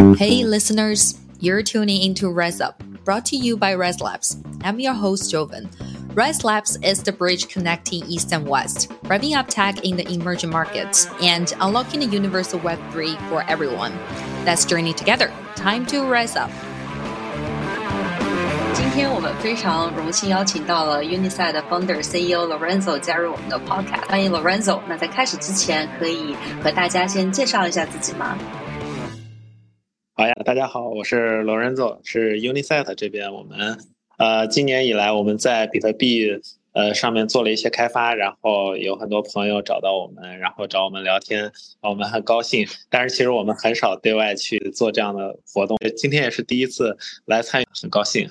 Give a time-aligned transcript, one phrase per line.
[0.00, 4.37] Hey, listeners, you're tuning into Rise Up, brought to you by Rise Labs.
[4.63, 5.69] I'm your host, Joven.
[6.13, 10.49] Rise Labs is the bridge connecting East and West, revving up tech in the emerging
[10.49, 13.91] markets and unlocking the universal Web3 for everyone.
[14.45, 15.29] Let's journey together.
[15.57, 16.49] Time to rise up.
[18.73, 24.79] 今天我们非常荣幸邀请到了 Uniside 的 Founder CEO Lorenzo 加入我们的 Podcast，欢迎 Lorenzo。
[24.87, 26.33] 那在开始之前，可以
[26.63, 28.37] 和大家先介绍一下自己吗？
[30.21, 33.79] 好呀，大家好，我是罗仁佐是 Uniset 这边我们
[34.19, 36.39] 呃今年以来我们在比特币
[36.73, 42.67] 呃上面做了一些开发，然后有很多朋友找到我们，然后找我们聊天，我们很高兴。
[42.87, 46.95] 但是其实我们很少对外去做这样的活动，今天也是第一次
[47.25, 48.29] 来参与，很高兴。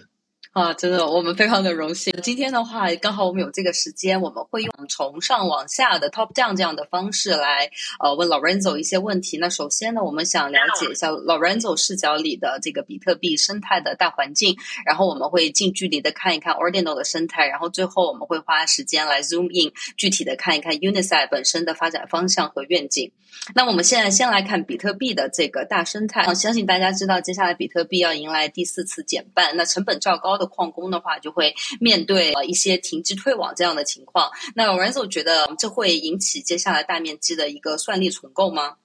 [0.52, 2.12] 啊，真的，我们非常的荣幸。
[2.24, 9.38] 今天的话，刚好我们有这个时间，我们会用从上往下的 top down 这样的方式来呃问 Lorenzo 一些问题。
[9.38, 23.12] 那首先呢，我们想了解一下 Lorenzo 视角里的这个比特币生态的大环境，然后我们会近距离的看一看 Ordinal 的生态，然后最后我们会花时间来 zoom in，具体的看一看 Unisite 本身的发展方向和愿景。
[23.54, 26.34] 那我们现在先来看比特币的这个大生态。
[26.34, 30.39] 相信大家知道，接下来比特币要迎来第四次减半，那成本较高。
[30.40, 34.30] 的矿工的话，就会面对呃一些停机退网这样的情况。
[34.56, 38.78] 那 Lorenzo 觉得这会引起接下来大面积的一个算力重构吗？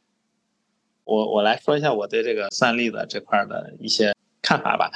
[1.06, 4.14] 我我来说一下我对这个算力的这块的一些。
[4.46, 4.92] 看法吧，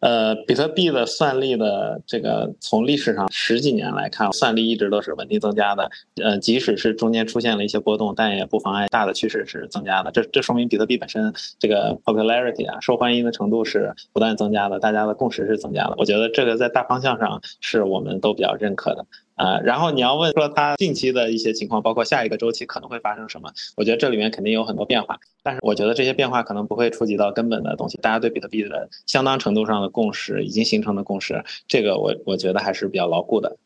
[0.00, 5.90] 呃，比特币的算力的这个从历史上十几年来看，算力一直都是稳定增加的，
[6.22, 10.10] 呃，即使是中间出现了一些波动，但也不妨碍大的趋势是增加的。
[10.10, 15.94] 这这说明比特币本身这个 popularity 啊，受欢迎的程度是不断增加的，大家的共识是增加的。
[15.96, 19.06] 我觉得这个在大方向上是我们都比较认可的。
[19.40, 23.50] 啊，然后你要问说它近期的一些情况，包括下一个周期可能会发生什么？
[23.74, 27.96] 我觉得这里面肯定有很多变化，但是我觉得这些变化可能不会触及到根本的东西。
[28.02, 33.56] 大家对比特币的相当程度上的共识已经形成的共识，这个我我觉得还是比较牢固的。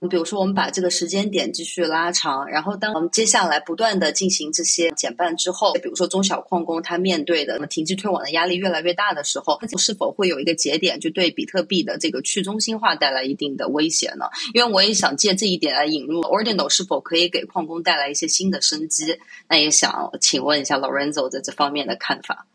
[0.00, 14.26] 你比如说，我们把这个时间点继续拉长，然后当我们接下来不断的进行这些减半之后，比如说中小矿工他面对的停机退网的压力越来越大的时候，是否会有一个节点，就对比特币的这个去中心化带来一定的威胁呢？
[14.54, 19.18] 因为我也想借这一点来引入 Ordinal 是否可以给矿工带来一些新的生机？
[19.48, 22.46] 那也想请问一下 Lorenzo 在这方面的看法。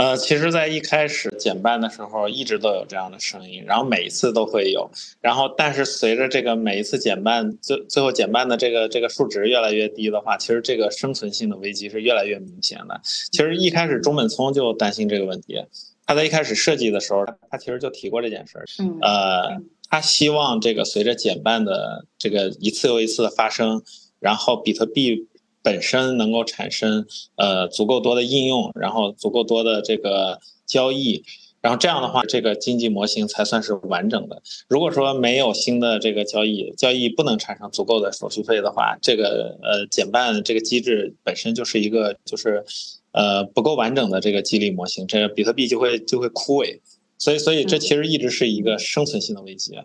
[0.00, 4.90] 呃，其实，在一开始减半的时候，一直都有这样的声音，然后每一次都会有，
[5.20, 12.98] 然后但是随着这个每一次减半，最最后减半的这个这个数值越来越低的话，其实这个生存性的危机是越来越明显的。
[13.30, 15.62] 其实一开始中本聪就担心这个问题，
[16.06, 18.64] 他在一开始设计的时候，他其实就提过这件事儿。
[19.02, 19.60] 呃，
[19.90, 23.82] 他希望这个随着减半的这个一次又一次的发生，
[24.18, 25.26] 然后比特币。
[25.62, 27.06] 本身能够产生
[27.36, 31.22] 呃足够多的应用，然后足够多的这个交易，
[31.60, 34.42] 然后这样的话，这个经济模型才算是完整的。
[34.68, 42.64] 如果说没有新的这个交易，交易不能产生足够的手续费的话，这个呃减半这个机制本身就是一个就是
[43.12, 46.80] 呃不够完整的这个激励模型，这个比特币就会就会枯萎。
[47.18, 49.78] 所以所以这其实一直是一个生存性的危机。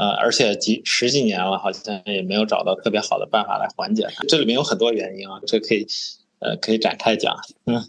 [0.00, 4.24] 呃，而且几十几年了，好像也没有找到特别好的办法来缓解它。
[4.26, 5.86] 这里面有很多原因啊，这可以，
[6.38, 7.36] 呃，可以展开讲。
[7.66, 7.84] 嗯，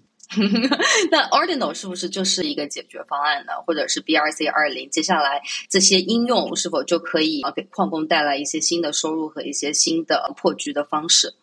[1.10, 3.54] 那 Ordinal 是不是就是一个解决方案呢？
[3.66, 11.36] 或者是 BRC 二零，接下来这些应用是否就可以给矿工带来一些新的收入和一些新的破局的方式？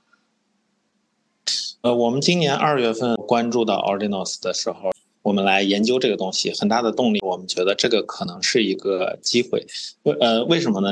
[1.80, 4.92] 呃，我们今年二月份关注到 Ordinals 的时候。
[5.28, 9.66] 我们来研究这个东西，很大的动力，我们觉得这个可能是一个机会。
[10.04, 10.90] 为呃为什么呢？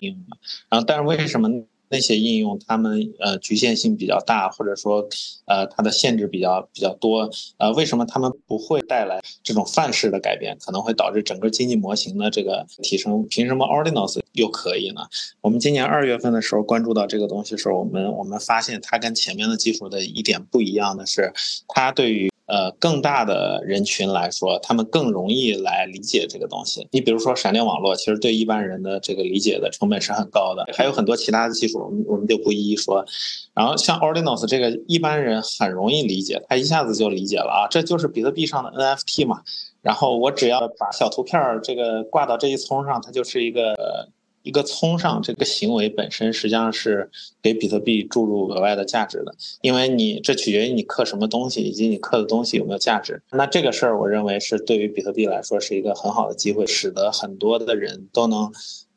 [0.69, 1.49] 然后，但是为什么
[1.89, 5.09] 那些应用它们呃局限性比较大，或者说
[5.47, 7.31] 呃它的限制比较比较多？
[7.57, 13.27] 呃，为什么他们不会带来这种范式的改变，可能会导致整个经济模型的这个提升？
[13.31, 15.01] 凭什么 Ordinals 又可以呢？
[15.41, 21.33] 我们今年二月份的时候关注到这个东西的时候，我们我们发现它跟前面的技术的一点不一样的是，
[21.69, 26.87] 它对于呃，更大的人群来说，他们更容易来理解这个东西。
[26.93, 30.65] 你比如说，闪电网络，其实对一般人的这个理解的成本是很高的。
[30.73, 33.05] 还有很多其他的技术，我们我们就不一一说。
[33.53, 39.43] 然后像 Ordinals 这个，一般人很容易理解，他一下子就理解了啊，这就是比特币上的 NFT 嘛。
[39.82, 44.09] 然后我只要把小图片儿这个挂到这一葱上，它就是一个。
[44.46, 47.10] 一个冲上这个行为本身实际上是
[47.43, 53.20] 给比特币注入额外的价值的，因为你这取决于你刻什么东西以及你刻的东西有没有价值。
[53.32, 58.52] 那这个事儿，我认为是对于比特币来说是一个很好的机会，使得很多的人都能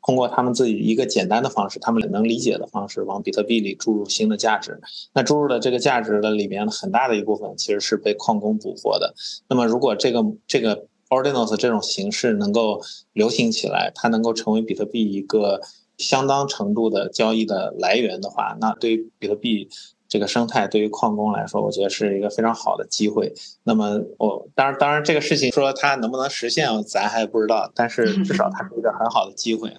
[0.06, 4.80] 通过他们自己一个简单的方式，他们能理解的方式，往比特币里注入新的价值。
[5.14, 9.14] 那注入的这个价值的里面很大的一部分其实是被矿工捕获的。
[9.48, 12.80] 那么如果这个这个 Ordinals 这种形式能够
[13.12, 15.60] 流行起来，它能够成为比特币一个
[15.98, 19.68] 相当程度的交易的来源的话，那对于比特币。
[20.12, 23.32] 这个生态对于矿工来说，我觉得是一个非常好的机会。
[23.62, 27.70] 那么，我当然，当然，这个事情说它能不能实现，咱还不知道。
[27.76, 29.72] 但是， 至少它是一个很好的机会。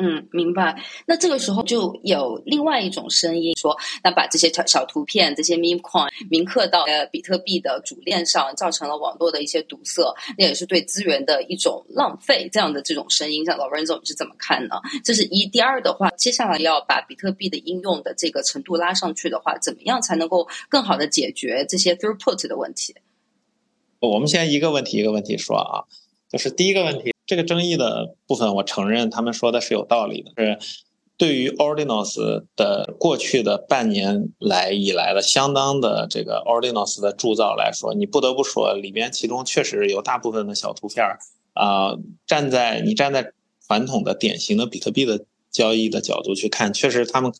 [0.00, 0.80] 嗯，明白。
[1.06, 12.48] 那这个时候就有另外一种声音说，那把这些小小图片、这些 meme coin 铭刻到呃比特币的主链上，造成了网络的一些堵塞，那也是对资源的一种浪费。
[12.52, 14.76] 这样的这种声音，像老人总你是怎么看呢？
[15.04, 15.46] 这是一。
[15.46, 22.94] 第二的话，接下来要把比特币的应用的这个程度拉上去的话，怎么样才能够更好的解决这些 throughput 的问题？
[23.98, 25.82] 我们先一个问题一个问题说啊，
[26.30, 27.12] 就是第一个问题。
[27.28, 30.32] 这个争议的部分，我承认他们说的是有道理的。
[30.36, 30.58] 是
[31.18, 41.18] 对于 Ordinals 的过去的半年来以来的相当的这个 Ordinals 的铸造来说，你不得不说里边其中确实有大部分的小图片儿
[41.52, 43.32] 啊，站在你站在
[43.66, 47.30] 传统的典型的比特币的交易的角度去看，确实他们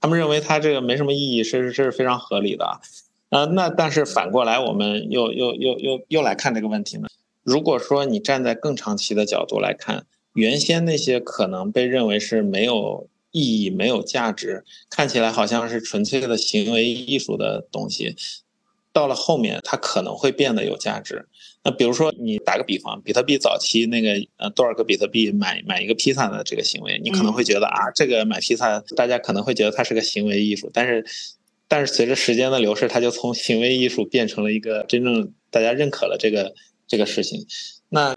[0.00, 3.44] 他们认为它这个没什么意义，是是非常合理的啊。
[3.52, 7.06] 那但是反过来，我们又又又又又来看这个问题呢？
[7.46, 10.04] 如果说你站在更长期的角度来看，
[10.34, 18.16] 原先那些可能被认为是没有意义、没有价值，看起来好像是纯粹的行为艺术的东西，
[18.92, 21.28] 到了后面它可能会变得有价值。
[21.62, 31.06] 那比如说，你打个比方，比特币早期那个呃多少个比特币买买一个披萨的这个行为，你可能会觉得啊，这个买披萨，大家可能会觉得它是个行为艺术，但是
[31.68, 36.52] 但是随着时间的流逝，它就从行为艺术变成了一个真正大家认可了这个。
[36.86, 37.46] 这个事情，
[37.88, 38.14] 那，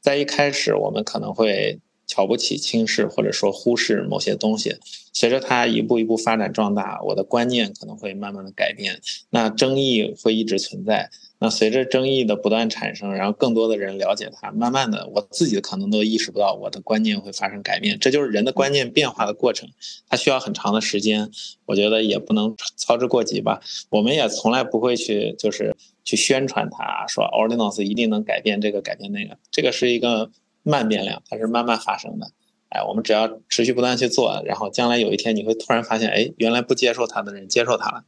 [0.00, 4.76] 在一开始我们可能会瞧不起、轻视或者说忽视某些东西，
[5.12, 9.00] 随着它一步一步发展壮大，我的观念可能会慢慢的改变，
[9.30, 11.10] 那争议会一直存在。
[11.38, 17.98] 那随着争议的不断产生，然后更多的人了解它，慢慢的，我自己可能都意识不到我的观念会发生改变。
[17.98, 19.68] 这就是人的观念变化的过程，
[20.08, 21.28] 它需要很长的时间。
[21.66, 23.60] 我觉得也不能操之过急吧。
[23.90, 29.38] 我们也从来不会去就是去宣传它，说 Ordinals 一定能改变这个改变那个。
[29.50, 30.30] 这个是一个
[30.62, 32.32] 慢变量，它是慢慢发生的。
[32.68, 38.04] 哎，我们只要持续不断去做，然后将来有一天你会突然发现，哎，原来不接受它的人接受它了。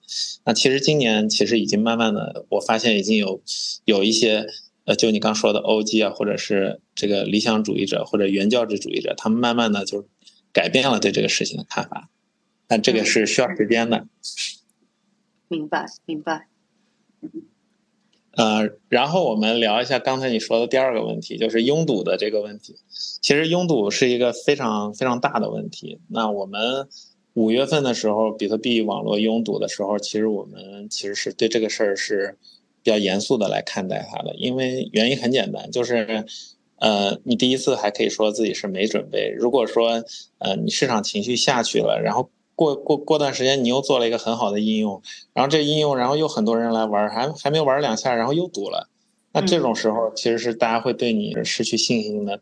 [0.46, 3.42] 那其实今年其实已经慢慢的，我发现已经有
[3.84, 4.46] 有一些，
[4.86, 10.08] 呃，就你刚说的 OG 啊，或者是这个理想主义者或者原教旨主义者，他们慢慢的就
[10.50, 12.08] 改变了对这个事情的看法。
[12.66, 14.06] 但这个是需要时间的。
[15.48, 16.48] 明白，明白。
[18.36, 22.76] 呃，然后我们聊一下刚才你说的第二个问题，就是拥堵的这个问题。
[23.20, 26.00] 其实拥堵是一个非常非常大的问题。
[26.08, 26.88] 那我们
[27.34, 32.36] 五月份的时候，比特币网络拥堵的时候，其实我们其实是对这个事儿是
[32.82, 36.24] 比较严肃的来看待它的，因为原因很简单，就是
[36.78, 39.30] 呃，你第一次还可以说自己是没准备。
[39.30, 40.04] 如果说
[40.38, 42.30] 呃你市场情绪下去了，然后。
[42.54, 45.02] 过过过段时间，你又做了一个很好的应用，
[45.32, 48.88] 然后这应用，然后又很多人来玩，还还没玩两下，然后又堵了。
[49.32, 52.40] 那这种时候，其实是大家会对你失去信心的。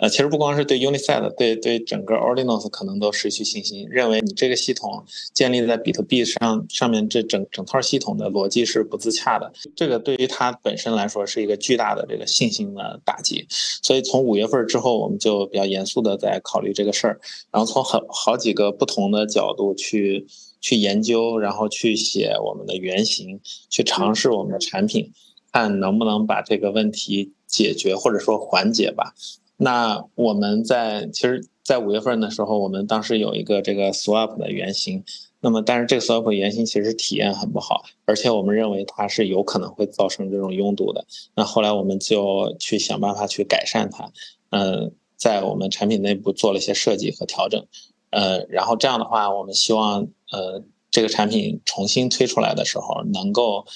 [0.00, 5.04] 呃，其实不光是对 Unisat，对对整个 Ordinals 可能都失去信心，认为你这个系统
[5.34, 9.52] 建立在比特币上上面这整整套系统的逻辑是不自洽的。
[9.76, 13.44] 这个对于它本身来说是一个巨大的这个信心的打击。
[13.50, 17.20] 所以从五月份之后，我们就比较严肃的在考虑这个事儿，
[17.52, 20.26] 然后从很好几个不同的角度去
[20.62, 25.12] 去研究，然后去写我们的原型，去尝试我们的产品，
[25.52, 29.12] 看能不能把这个问题解决或者说缓解吧。
[29.62, 35.04] 那我们在其实，在五月份的时候，我们当时有一个这个 swap 的原型，
[35.40, 41.04] 那么但是这个 swap 原型其实体验很不好，而且我们认为它是有可能会造成这种拥堵的。
[41.34, 44.10] 那后来我们就去想办法去改善它，
[44.48, 47.66] 嗯，在我们产品内部做了一些设计和调整，
[48.08, 53.66] 呃，然后这样的话，我们希望呃这个产品重新推出来的时候能够。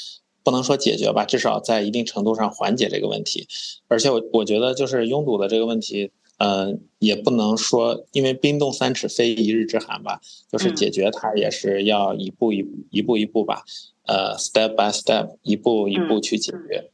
[0.44, 3.48] 不能说解决吧，至少在一定程度上缓解这个问题。
[3.88, 10.20] 而且我我觉得就是拥堵的这个问题，呃，也不能说因为冰冻三尺非一日之寒吧，
[10.52, 13.64] 就是解决它也是要一步一步一步一步吧，
[14.06, 16.58] 呃，step by step，一步一步去解决。
[16.76, 16.84] 哎，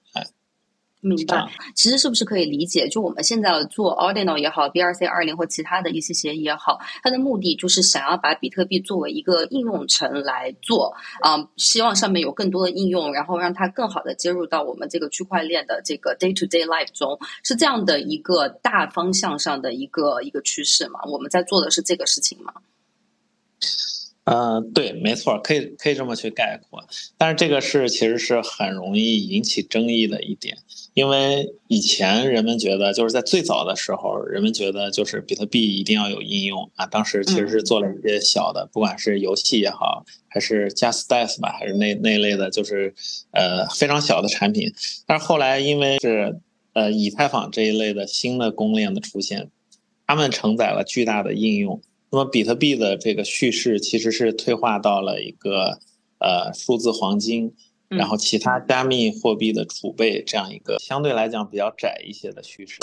[1.00, 2.86] 明白，其实是不是可以理解？
[2.88, 21.00] 就我们现在做 Ordinal 也好，BRC 二零或其他的一些协议也好，它的目的就是想要把比特币作为一个应用层来做啊，希望上面有更多的应用，然后让它更好的接入到我们这个区块链的这个 day to day life 中，是这样的一个大方向上的一个一个趋势嘛？
[21.10, 22.52] 我们在做的是这个事情吗？
[24.24, 26.84] 嗯，对，没错，可以可以这么去概括，
[27.16, 30.58] 但是这个是其实是很容易引起争议的一点。
[30.94, 36.86] 因为以前人们觉得，就是在最早的时候，人们觉得就是比特币一定要有应用啊。
[36.86, 42.94] 当时其实是做了一些小的，不管是游戏也好，还是 Just Dance 吧，还是那那类的，就是
[43.32, 44.72] 呃非常小的产品。
[45.06, 46.38] 但是后来因为是
[46.74, 49.48] 呃以太坊这一类的新的公链的出现，
[50.06, 51.80] 他们承载了巨大的应用。
[52.10, 55.78] 那么比特币的这个叙事其实是退化到了一个
[56.18, 57.54] 呃数字黄金。
[57.92, 62.78] 然后其他加密货币的储备这样一个相对来讲比较窄一些的叙事，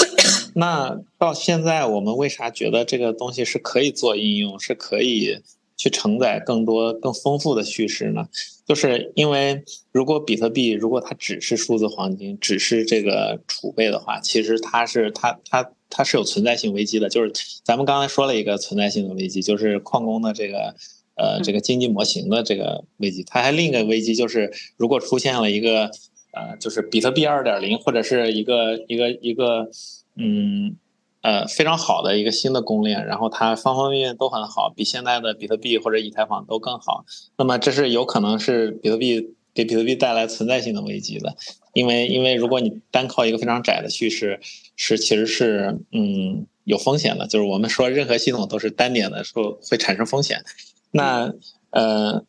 [0.54, 5.40] 那到现在我们为啥觉得这个东西是可以做应用，是可以
[5.78, 8.28] 去承载更多更丰富的叙事呢？
[8.66, 17.08] 就是因为如果比特币如果它只是数字黄金，只是这个储备的话，其实它是它它它是有存在性危机的。
[17.08, 17.32] 就是
[17.64, 20.76] 咱们刚才说了一个存在性的危机，就是矿工的这个。
[21.20, 25.90] 呃，这个经济模型的这个危机，它还另一个危机就是，如果出现了一个
[26.32, 29.68] 呃，就是比特币二点零，或者是一个一个一个
[30.16, 30.76] 嗯
[31.22, 37.06] 呃非常好的一个新的公链，然后它方方面面都很好，比现在的比特币或者以太坊都更好，
[37.38, 41.36] 那么这是有可能是比特币给比特币带来存在性的危机的，
[41.74, 44.40] 因为因为如果你单靠一个非常窄的叙事，
[44.76, 50.44] 是其实是嗯有风险的，就是我们说任何系统都是单点的时候会产生风险。
[50.92, 51.34] 那
[51.72, 52.24] 呃，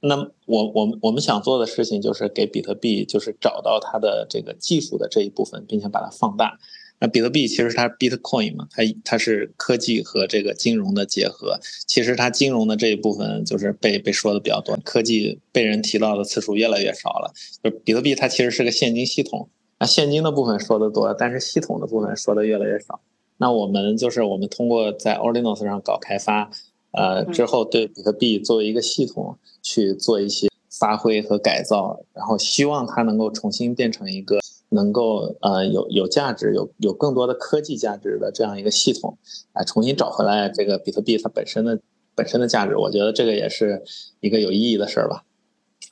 [0.00, 0.16] 那
[0.46, 6.58] 我我们我们想做的事情就是给比特币，就是找到它的这个技术的这一部分，并且把它放大。
[7.00, 11.58] 那比特币其实它 Bitcoin 嘛，它它是科技和这个金融的结合。
[11.86, 17.32] 其实它金融的这一部分就是被被说的比较多，科技被人提到的次数越来越少了。
[17.62, 23.00] 就比特币它其实是个现金系统，那现金的部分说的多，但是系统的部分说的越来越少。
[23.36, 26.50] 那我们就是我们通过在 Ordinals 上搞开发。
[26.90, 34.40] 呃，之后对比特币作为一个系统去做一些发挥和改造，然后希望它能够重新变成一个
[34.70, 39.18] 能够呃有有价值、有有更多的科技价值的这样一个系统，
[39.54, 41.80] 来重新找回来这个比特币它本身的
[42.14, 42.76] 本身的价值。
[42.76, 43.82] 我觉得这个也是
[44.20, 45.24] 一个有意义的事儿吧。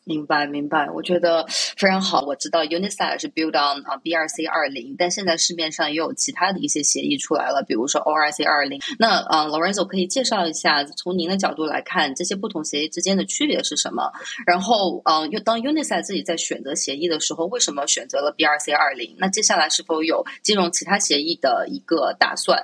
[0.09, 1.45] 明白，明白，我觉得
[1.77, 2.21] 非常好。
[2.21, 8.81] 我知道 Unisat 是 build on 啊 BRC 二零，但现在市面上也有其他的一些协议出来了，比如说 ORC 二零。
[9.01, 14.09] 那啊，Lorenzo 可以介绍一下，从您的角度来看，这些不同协议之间的区别是什么？
[14.47, 19.13] 然后，嗯，又当 Unisat 自己在选择协议的时候，为什么选择了 BRC 二零？
[19.19, 22.57] 那接下来是否有金融其他协议的一个打算？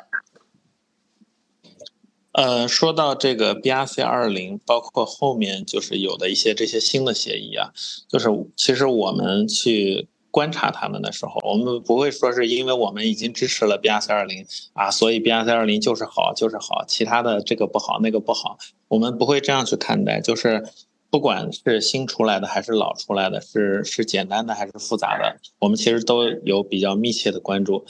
[2.32, 7.70] 呃，说到这个 BRC 二零，包括后面就是有的一些这些新的协议啊，
[8.08, 18.56] 就是其实我们去观察他们的时候，我们不会说是因为我们已经支持了 BRC 二零啊，所以 BRC 二零就是好就是好，其他的这个不好那个不好，
[18.88, 20.22] 我们不会这样去看待。
[20.22, 20.64] 就是
[21.10, 27.84] 不管是新出来的还是老出来的，是是简单的还是复杂的，我们其实都有比较密切的关注。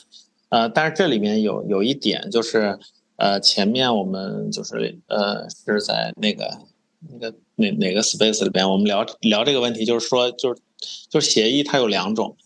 [0.48, 2.80] 呃，但是这里面有有一点就是。
[3.22, 6.58] 呃，前面我们就是呃是在那个
[7.08, 10.60] 那个哪哪个 space 里边，我们聊聊这个问题，就是说，就是
[11.08, 12.36] 就是协议它有两种，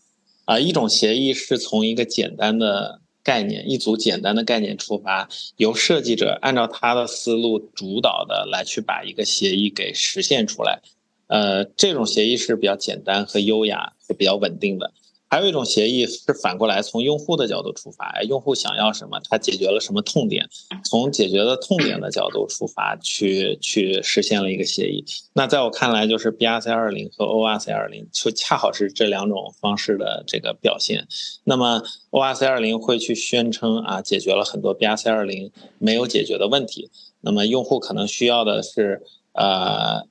[0.45, 10.83] 啊，一种协议是从一个简单的概念，一组简单的概念出发，由设计者按照他的思路主导的来去把一个协议给实现出来，
[11.25, 14.93] 呃，这种协议是比较简单和优雅，是比较稳定的。
[15.29, 20.47] 还有一种协议是反过来从用户的角度出发，哎用户想要什么，他解决了什么痛点，
[20.85, 25.03] 从解决的痛点的角度出发去去实现了一个协议。
[25.33, 31.05] 那在我看来，就是 BRC 二零和 ORC 二零就恰好是这两种方式的这个表现。
[31.43, 36.89] 那么 ORC 二零会去宣称啊，解决了很多 BRC 二零没有解决的问题。
[37.19, 39.01] 那么用户可能需要的是
[39.33, 40.07] 呃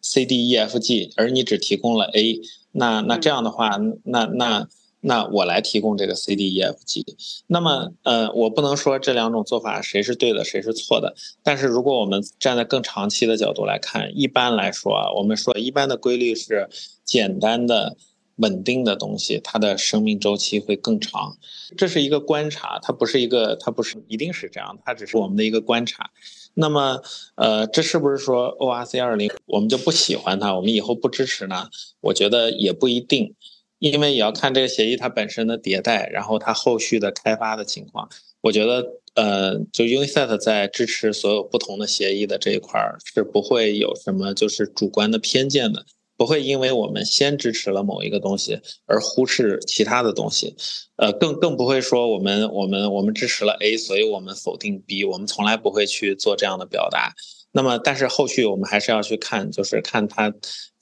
[0.00, 2.40] C D E F G，而你只提供了 A。
[2.74, 4.68] 那那这样的话，那那
[5.00, 7.04] 那我来提供这个 C D E F G。
[7.46, 11.14] 那么，呃，我不能说这两种做法谁是对的，谁是错的。
[11.42, 16.68] 但是，如果我们站在更长期的角度来看，一般来说啊，我们说一般的规律是，
[17.04, 17.96] 简单的、
[18.36, 21.36] 稳定的东西，它的生命周期会更长。
[21.76, 26.10] 这是一个观察，它不是一个，它不是一定是这样，它只是我们的一个观察。
[26.54, 27.02] 那么，
[27.34, 31.68] 呃，这是不是说 ORC 二零我们就不喜欢它，我们以后不支持呢？
[32.00, 33.34] 我觉得也不一定，
[33.78, 38.08] 因为也要看这个协议它本身的迭代，然后它后续的开发的情况。
[38.40, 45.84] 我觉得，呃，就 Uniset 在支持所有不同的协议的这一块儿，是不会有什么就是主观的偏见的，
[46.16, 50.54] 不会因为我们先支持了某一个东西而忽视其他的东西，
[50.96, 57.14] 呃，更更不会说我们我们我们支持了 A，所以我们否定 B，我们从来不会去做这样的表达。
[57.56, 60.34] 那么，但是后续我们还是要去看，就是看它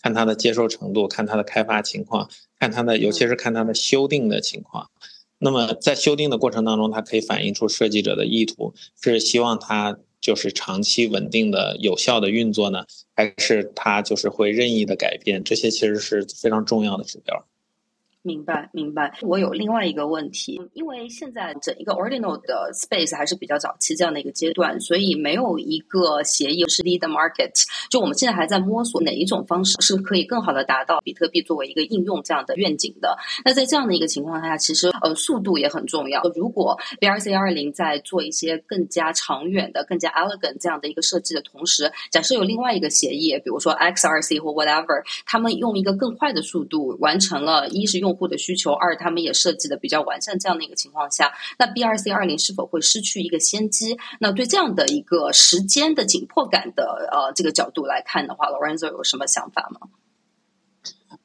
[0.03, 4.89] 看它的接受程度，看它的开发情况，看它的，尤其是看它的修订的情况。
[5.39, 8.73] 那么在修订的过程当中，它可以反映出设计者的意图，
[9.03, 15.45] 是希望它就是长期稳定的、有效的运作呢，还是它就是会任意的改变？
[15.45, 17.45] 这些其实是非常重要的指标。
[18.25, 19.13] 明白，明白。
[19.23, 27.51] 我有另外一个问题，因为现在整一个 Ordinal 的 space 还是比较早期这样的一个阶段，所以没有一个协议是 lead market。
[27.91, 33.19] 就我们现在还在摸索哪一种方式是可以更好的达到比特币作为一个应用这样的愿景的。
[33.45, 36.23] 那在这样的一个情况下，其实呃速度也很重要。
[36.37, 53.97] 如果 BRC 二零在做一些更加长远的、更加 elegant 这样的一个设计的同时，假设有另外一个协议，比如说 XRC 或 whatever，他们用一个更快的速度完成了，一是用用户的需求，二他们也设计的比较完善，这样的一个情况下，那 B 二 C 二零是否会失去一个先机？
[54.21, 59.89] 那对这样的一个时间的紧迫感的呃这个角度来看的话，Lorenzo 有什么想法吗？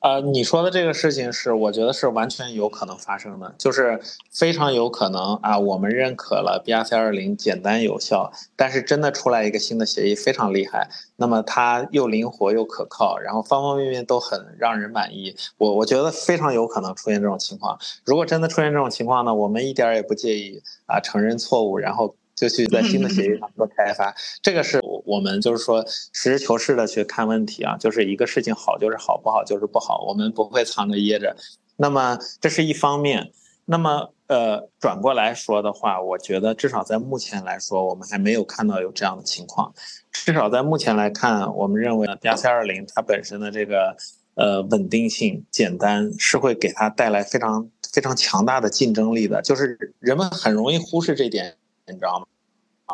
[0.08, 4.00] 呃，你说的这个事情是，我觉得是完全有可能发生的，就是
[4.32, 5.60] 非常有可能啊。
[5.60, 15.36] 我们认可了 BRC 二零简单有效，但是真的出来一个新的协议非常厉害，那么它又灵活又可靠，然后方方面面都很让人满意。
[15.58, 17.78] 我我觉得非常有可能出现这种情况。
[18.06, 22.16] 如果真的出现这种情况呢，我们一点也不介意啊，承认错误，然后。
[22.38, 31.36] 就去 在新的协议上做开发，这个是我们就是说实事求是的去看问题啊，就是一个事情好就是好，不好就是不好，我们不会藏着掖着。
[31.76, 33.32] 那么这是一方面，
[33.66, 39.74] 那么呃转过来说的话，我觉得至少在目前来说，我们还没有看到有这样的情况。
[40.12, 43.96] 至少在目前来看，我们认为 B R C 二零它本身的这个
[44.36, 51.58] 呃稳定性、简单是会给它带来非常非常强大的竞争力的，就是人们很容易忽视这点。
[51.88, 52.26] 你知道吗？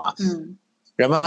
[0.02, 0.58] 啊，嗯，
[0.96, 1.22] 人们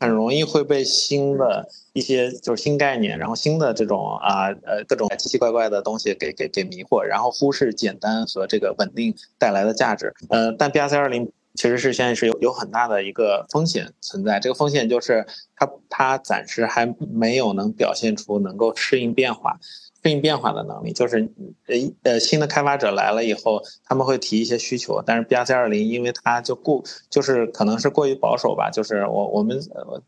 [0.00, 10.12] 很容易会被新的一些就是新概念，然后新的这种啊呃各种奇奇怪怪的东西给给给迷惑，然后忽视简单和这个稳定带来的价值。
[10.28, 19.58] 呃，但 B R C 二零其实是现在是有有很大的一个风险存在，这个风险就是它它暂时还没有能表现出能够适应变化。
[20.04, 21.26] 适应变化的能力，就是
[21.66, 29.58] 呃呃新的开发者来了以后，他们会提一些需求，但是 B R C 二零因为它就过就是可能是过于保守吧，就是我我们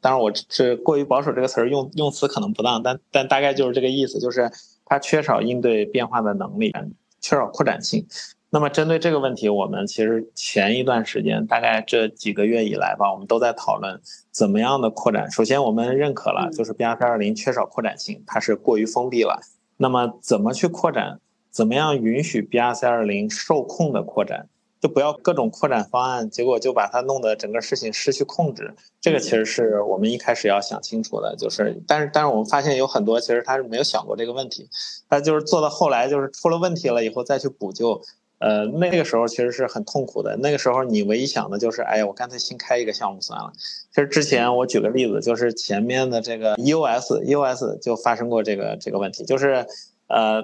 [0.03, 4.51] 当然我是过于保守这个词儿用用词可能不当，但但大概就是这个意思，就是
[4.85, 6.75] 它缺少应对变化的能力，
[7.23, 8.07] 缺少扩展性。
[8.51, 13.99] 那么针对这个问题，我们其实前一段时间大概这几个月以来吧，我们都在讨论
[14.31, 15.31] 怎么样的扩展。
[15.31, 19.41] 首先我们认可了，就是 B R C 二零缺少扩展性，它是过于封闭了。
[19.77, 21.21] 那么怎么去扩展？
[21.51, 24.49] 怎么样允许 BRC 二零受控的扩展？
[24.79, 28.75] 就不要各种扩展方案，结果就把它弄得整个事情失去控制。
[29.01, 34.69] 这个其实是我们一开始要想清楚的，就是，但是但是我们发现有很多其实他是没有想过这个问题，
[35.09, 38.03] 他就是做到后来就是出了问题了以后再去补救，
[38.38, 40.37] 呃，那个时候其实是很痛苦的。
[40.37, 43.53] 那个时候你唯一想的就是，哎呀，我干脆新开一个项目算了。
[43.90, 49.66] 其实之前我举个例子，就是前面的这个 EOS，EOS 就发生过这个这个问题，就是
[50.09, 50.42] 呃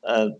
[0.00, 0.38] 呃，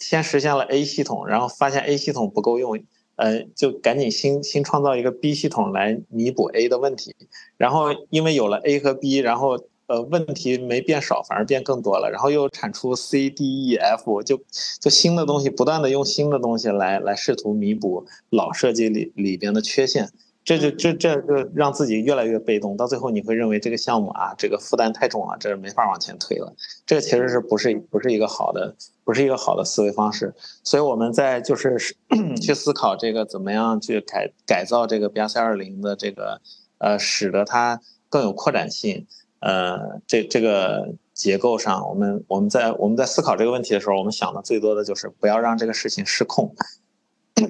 [0.00, 2.78] 先实现了 A 系统，然后发现 A 系统不够用，
[3.14, 7.14] 呃，就赶紧新新创造一个 B 系统来弥补 A 的问题，
[7.56, 9.56] 然后因为有了 A 和 B，然后
[9.90, 14.40] 呃问题没变少，反而变更多了，然后又产出 C、D、E、F，就
[14.80, 20.08] 就新的东西不断的用新的东西来来试图弥补老设计里里边的缺陷。
[20.42, 26.54] 这就这这就让自己越来越被动，到最后你会认为这个项目啊，这个负担太重了，这没法往前推了。
[26.86, 28.74] 这个其实是不是不是一个好的，
[29.04, 30.32] 不是一个好的思维方式。
[30.64, 31.76] 所以我们在就是
[32.40, 36.40] 去思考这个怎么样去改改造这个 B R C 二零的这个
[36.78, 39.06] 呃，使得它更有扩展性。
[39.40, 46.54] 呃，这这个结构上，我们我们在我们在思考这个问题的时候，我们想的最多的就是不要让这个事情失控。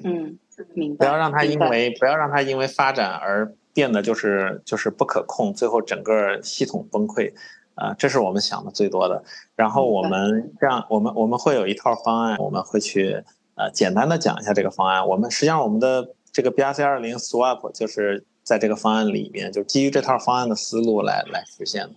[0.03, 0.37] 嗯。
[0.99, 7.33] 不要让它因为不要让它因为发展而变得就是就是不可控，最后整个系统崩溃，
[7.73, 9.23] 啊，这是我们想的最多的。
[9.55, 13.23] 然后我们这样，我们我们会有一套方案，我们会去
[13.55, 15.07] 呃简单的讲一下这个方案。
[15.07, 21.95] 我们实际上我们的这个 BRC 二零 Swap 就是在这个方案里面，就基于这套方案的思路来来实现的。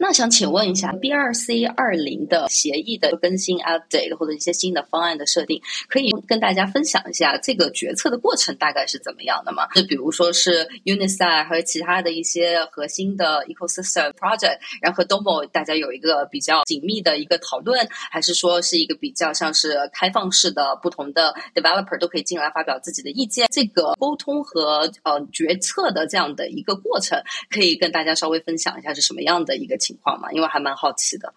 [0.00, 9.66] 那想请问一下，B 二 C 二零的协议的更新 update 或者一些新的方案的设定，可以跟大家分享一下这个决策的过程大概是怎么样的吗？
[9.74, 23.48] 就比如说是 Unisat 和其他的一些核心的 ecosystem project，然后和 Domo 大家有一个比较紧密的一个讨论，还是说是一个比较像是开放式的，不同的 developer 都可以进来发表自己的意见？
[23.50, 30.30] 这个沟通和呃决策的这样的一个过程，可以跟大家稍微分享一下是什么样的一个情情况吗？
[30.32, 31.32] 因为还蛮好奇的。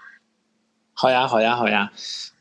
[0.93, 1.91] 好呀，好呀，好呀！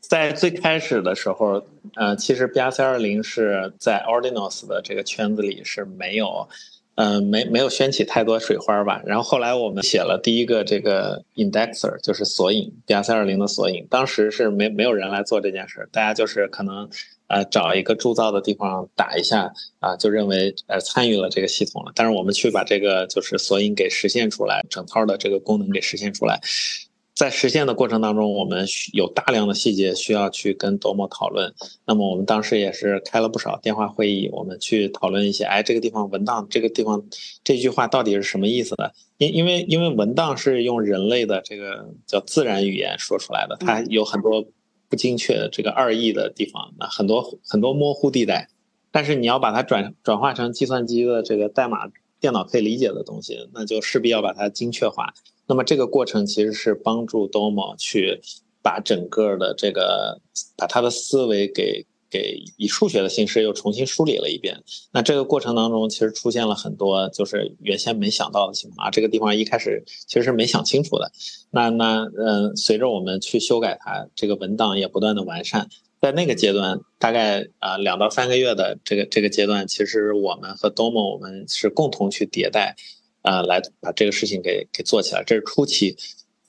[0.01, 6.49] 在最开始的时候，呃，其实 BRC 二零是在 Ordinals 的这个圈子里是没有，
[6.95, 9.01] 嗯，没没有掀起太多水花吧。
[9.05, 13.87] 然后后来我们写了第一个这个 Indexer，就是索引 BRC 二零的索引。
[13.89, 16.89] 当时是没没有人来做这件事，大家就是可能
[17.31, 21.91] 呃找一个铸造的地方打一下啊，就认为呃参与了这个系统了。
[21.95, 26.39] 但是我们去把这个就是索引给实现出来，整套的这个功能给实现出来。
[27.13, 31.53] 在实现的过程当中，我们有大量的细节需要去跟 Domo 讨论。
[31.85, 37.03] 那么我们当时也是开了不少电话会议，我们去讨论一些，哎，这个地方文档，这个地方
[37.43, 38.91] 这句话到底是什么意思的？
[39.17, 44.43] 因因为因为文档是用人类的这个叫自然语言说出来的，它有很多
[44.91, 48.49] 不精确的这个二亿的地方，那很多很多模糊地带。
[48.91, 55.13] 但是你要把它转转化成计算机的这个代码，电脑可以理解的东西，那就势必要把它精确化。
[55.47, 58.19] 那么这个过程其实是帮助 Domo 去
[58.61, 60.19] 把整个的这个
[60.57, 64.61] 把他的思维给给以数学的形式又重新梳理了一遍。
[64.91, 71.11] 那这个过程当中其实出现了很多就是原先没想到的情况啊，这个地方一开始其实是没想清楚的。
[71.49, 75.69] 那那嗯，随着我们去修改它，这个文档也不断的完善。
[76.01, 82.75] 在那个阶段，大概啊两到三个月的这个这个阶段，其实我们和 Domo 我们是共同去迭代。
[83.23, 85.95] 啊，来把这个事情给给做起来，这是初期，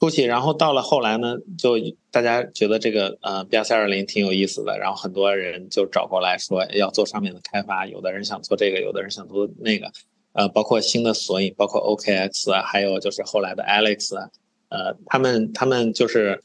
[0.02, 1.76] 初期，然后到了后来呢，就
[2.10, 9.92] 大家觉得这个呃 B R C 二零挺有意思的，然后很多人就找过来说要做上面的开发，有的人想做这个，有的人想做那个，
[10.32, 14.28] 呃，包括新的索引，包括 O K X 啊，还有就是后来的 Alex 啊，
[14.70, 16.42] 呃，他们他们就是。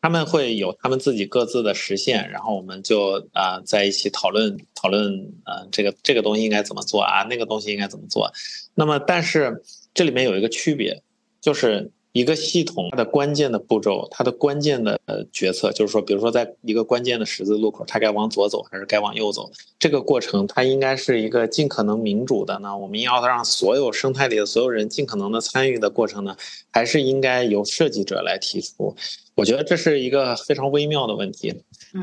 [0.00, 8.30] 他们会有他们自己各自的实现，然后我们就啊在一起讨论讨论啊这个这个东西应该怎么做啊，那个东西应该怎么做。
[8.74, 9.62] 那么，但是
[9.94, 11.02] 这里面有一个区别，
[11.40, 11.90] 就是。
[12.14, 19.50] 一个系统它的关键的步骤，它的关键的呃决策，就是说，比如说在一个关键的十字路口，它该往左走还是该往右走？
[19.80, 22.78] 这个过程它应该是一个尽可能民主的呢？
[22.78, 26.36] 我们要让所有生态里的所有人尽可能的参与的过程呢？
[26.70, 28.94] 还是应该由设计者来提出？
[29.34, 31.52] 我觉得这是一个非常微妙的问题。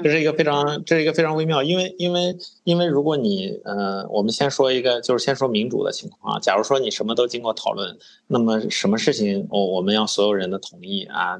[0.03, 6.39] 这是一个非常，这是一个非常微妙，因为因为因为如果你呃，我们先说一个，就是先说民主的情况啊。
[6.39, 11.39] 假如说你什么都经过讨论，那么什么事情我我们要所有人的同意啊，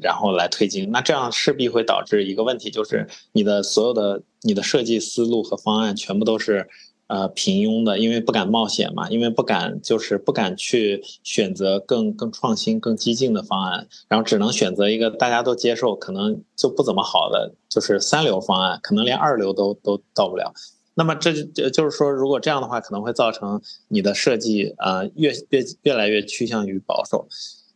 [0.00, 6.68] 然后来推进，那这样势必会导致一个问题，就是你的所有的你的设计思路和方案全部都是。
[7.12, 20.54] 呃，平庸的，因为不敢冒险嘛，因为不敢，就是不敢去选择更更创新、更激进的方案，然后只能选择一个大家都接受，可能就不怎么好的，就是三流方案，可能连二流都都到不了。
[20.94, 27.28] 那么这就就是说，如果这样的话，可能会造成你的设计啊越越越来越趋向于保守。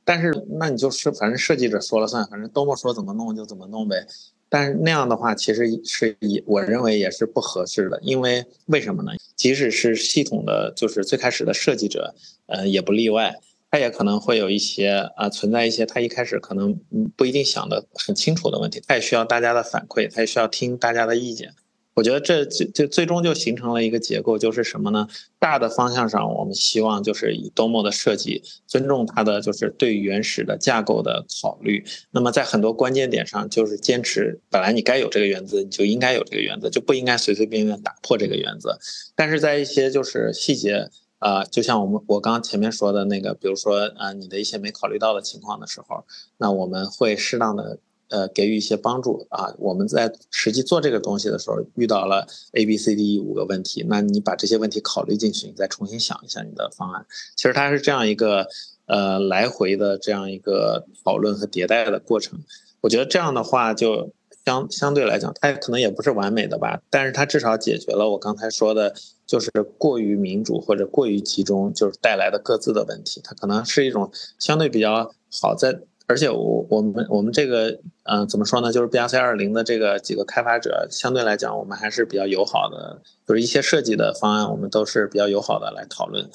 [0.03, 4.07] 但是那你就是反正设计者说了算，反正多么说怎么弄就怎么弄呗。
[4.49, 9.11] 但是那样的话，其实是以我认为也是不合适的，因为为什么呢？
[9.37, 12.15] 即使是系统的，就是最开始的设计者，
[12.47, 13.37] 呃，也不例外，
[13.71, 16.75] 他也可能会有一些啊，存在一些他一开始可能
[17.17, 21.53] 不一定想的很清楚的问题，他也需要大家的反馈，他也需要听大家的意见。
[21.97, 25.09] 我觉得这就就最终就形成了一个结构，就是什么呢？
[25.39, 31.83] 大的方向上，我们希望就是以 Domo 的设计，尊重它的就是对原始的架构的考虑。
[32.11, 38.79] 那么在很多关键点上，就是坚持本来你该有这个原则，你就应该有这个原则，就不应该随随便便打破这个原则。
[39.15, 46.05] 但是在一些就是细节，呃，就像我们我刚刚前面说的那个，比如说呃你的一些没考虑到的情况的时候，
[46.37, 47.79] 那我们会适当的。
[48.09, 49.53] 呃，给予一些帮助啊！
[49.59, 57.05] 我们在实际做这个东西的时候，遇到了 A、B、C、D、E 五个问题，那你把这些问题考虑进去，你再重新想一下你的方案。
[57.35, 58.47] 其实它是这样一个
[58.87, 62.39] 呃来回的这样一个讨论和迭代的过程。
[62.81, 64.13] 我觉得这样的话，就
[64.45, 68.95] 相相对来讲，它可能也不是完美的吧，但是它至少解决了我刚才说的，
[69.27, 73.21] 就是过于民主或者过于集中，就是带来的各自的问题。
[73.25, 75.81] 它可能是一种相对比较好在。
[76.09, 78.73] 而且我我们我们这个嗯怎么说呢？
[78.73, 86.31] 就是 BRC 二零的这个几个开发者相对来讲，我们还是比较友好的，就是一些设计的方案，我们都是比较友好的来讨论。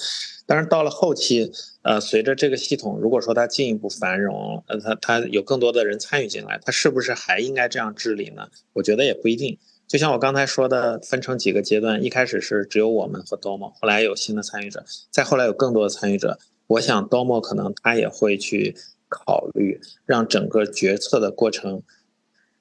[0.45, 1.49] 但是到了后期，
[1.83, 8.49] 呃，随着这个系统如果说它进一步繁荣，呃，它它有更多的人参与进来，它是不是还应该这样治理呢？
[8.73, 9.57] 我觉得也不一定。
[9.87, 16.37] 就像我刚才说的，分成几个阶段，一开始是只有我们和 Domo，后来有新的参与者，再后来有更多的参与者。
[16.67, 18.75] 我想 Domo 可能他也会去
[19.11, 21.83] 考虑让整个决策的过程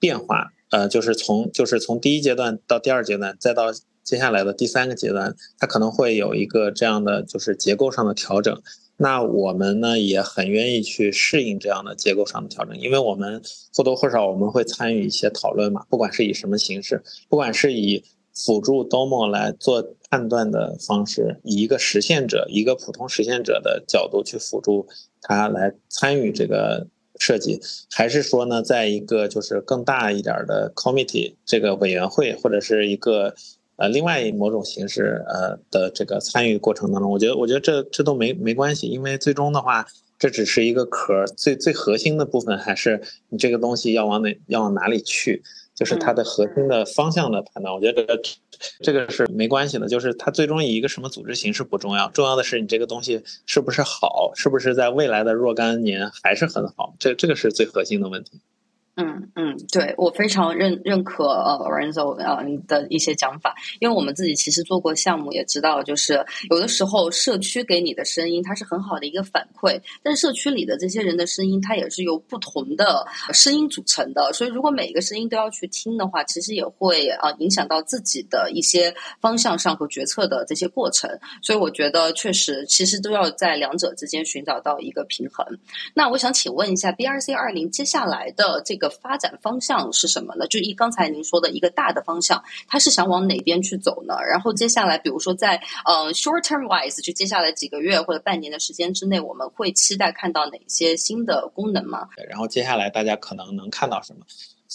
[0.01, 8.61] 变化，呃，就是从就是从第一阶段到第二阶段，再到接下来的第三个阶段，它可能会有一个这样的就是结构上的调整。
[8.97, 13.41] 那我们呢也很愿意去适应这样的结构上的调整，因为我们
[13.75, 24.87] 或多或少我们会参与一些讨论嘛，不管是以什么形式，不管是以辅助 Domo 来做判断的方式，以一个实现者、一个普通实现者的角度去辅助
[25.22, 26.87] 他来参与这个
[27.18, 33.35] 设计，还是说呢，在一个就是更大一点的 committee 这个委员会或者是一个。
[33.76, 39.87] 呃，另外某种形式呃的这个参与过程当中，我觉得我觉得这这都没没关系，因为最终的话，
[40.18, 45.42] 这只是一个壳，最最核心的部分还是你这个东西要往哪要往哪里去，
[45.81, 47.75] 就是它的核心的方向的判断。
[47.75, 48.21] 我觉得
[48.83, 58.40] 这个是没关系的，就是它最终以一个什么组织形式不重要，重要的是你这个东西是不是好，是不是在未来的若干年还是很好，这这个是最核心的问题。
[58.96, 81.09] 嗯嗯，对我非常认认可呃 o r e n z o 呃的一些讲法，因为我们自己其实做过项目，也知道就是有的时候社区给你的声音，它是很好的一个反馈，但社区里的这些人的声音，它也是由不同的声音组成的，所以如果每一个声音都要去听的话，其实也会啊影响到自己的一些方向上和决策的这些过程，
[81.42, 85.46] 所以我觉得确实其实都要在两者之间寻找到一个平衡。
[85.94, 88.80] 那我想请问一下 BRC 二零接下来的这。
[88.81, 90.49] 个发展方向是什么呢？
[90.49, 94.16] 就一刚才您说的一个大的方向，它是想往哪边去走呢？
[94.29, 102.09] 然后接下来，比如说在呃 short term wise，就接下来几个月或者半年的时间之内，我们会期待看到哪些新的功能吗？
[102.29, 104.25] 然后接下来大家可能能看到什么？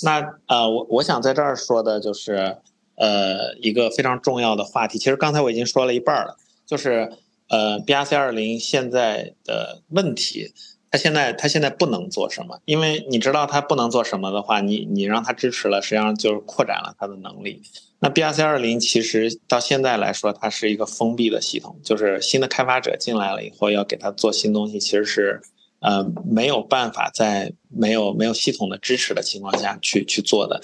[0.04, 2.58] 那呃，我我想在这儿说的就是
[2.96, 4.98] 呃一个非常重要的话题。
[5.00, 7.12] 其实刚才我已经说了一半了，就是
[7.50, 10.54] 呃 BRC 二零现在的问题。
[10.92, 17.62] 他现在他现在不能做什么，因为你知道他不能做什么的话，你你让他支持了，实际上就是扩展了他的能力。
[18.00, 25.42] 那 BRC 二零其实到现在来说，它是一个封闭的系统，就是新的开发者进来了以后，要给他做新东西，其实是
[25.80, 30.62] 呃没有办法在没有没有系统的支持的情况下去去做的。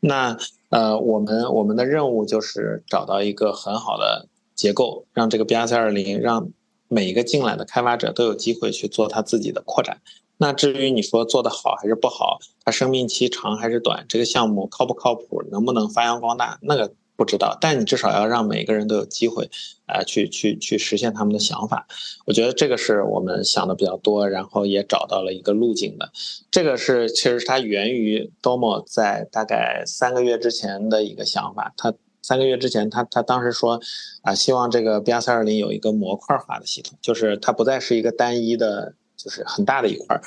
[0.00, 0.36] 那
[0.70, 6.48] 呃我们我们的任务就是找到一个很好的结构，让这个 BRC 二零让。
[6.88, 10.00] 每一个进来的开发者都有机会去做他自己的扩展。
[10.38, 17.58] 那至于你说做的好还是不好，它生命期长还是短，这个项目靠不靠谱，能不能发扬光大，那个不知道。
[17.60, 19.50] 但你至少要让每个人都有机会，
[19.86, 21.88] 啊，去去去实现他们的想法。
[22.24, 26.12] 我觉得这个是我们想的比较多，然后也找到了一个路径的。
[26.52, 31.92] 这个是其实它源于 Domo 在大概三个月之前的一个想法，它。
[32.28, 33.80] 三个月之前，他他当时说，
[34.20, 40.20] 啊，希望这个 B R 三二零有一个模块化的系统，就是它不再是一个单一的，就是很大的一块，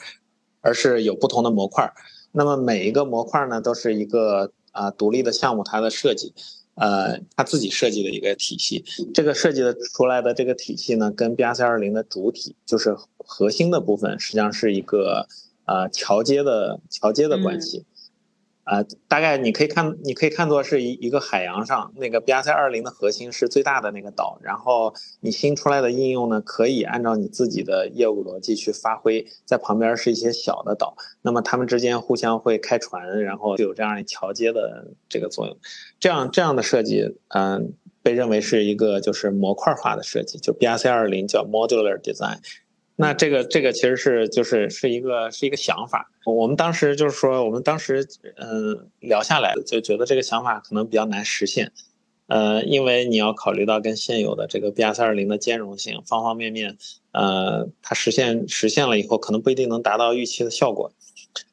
[0.61, 1.93] 而是有不同的模块。
[2.31, 6.33] 那么每一个模块呢，都是一个啊独立的项目，它的设计，
[6.73, 8.83] 呃，他自己设计的一个体系。
[9.13, 15.27] 这个设计的出来的这个体系呢，跟 B R 三二零的主体，就是核心的部分，实际上是一个
[15.65, 17.85] 啊桥接的桥接的关系。
[18.63, 35.57] 啊，大概你可以看，你可以看作是一一个海洋上那个 BRC 二零的核心是最大的那个岛，然后你新出来的应用呢，可以按照你自己的业务逻辑去发挥，在旁边是一些小的岛，那么它们之间互相会开船，然后有这样桥接的这个作用，
[35.99, 42.37] 这样这样的设计，嗯，被认为是一个就是模块化的设计，就 BRC 二零叫 Modular Design。
[43.01, 51.71] 那这个这个其实是就是是一个是一个想法，我们当时就是说，我们当时嗯聊下来就觉得这个想法可能比较难实现，
[52.27, 56.77] 呃，因为你要考虑到跟现有的这个 BR 三二零的兼容性，方方面面，
[57.11, 60.91] 呃，它实现实现了以后，可能不一定能达到预期的效果。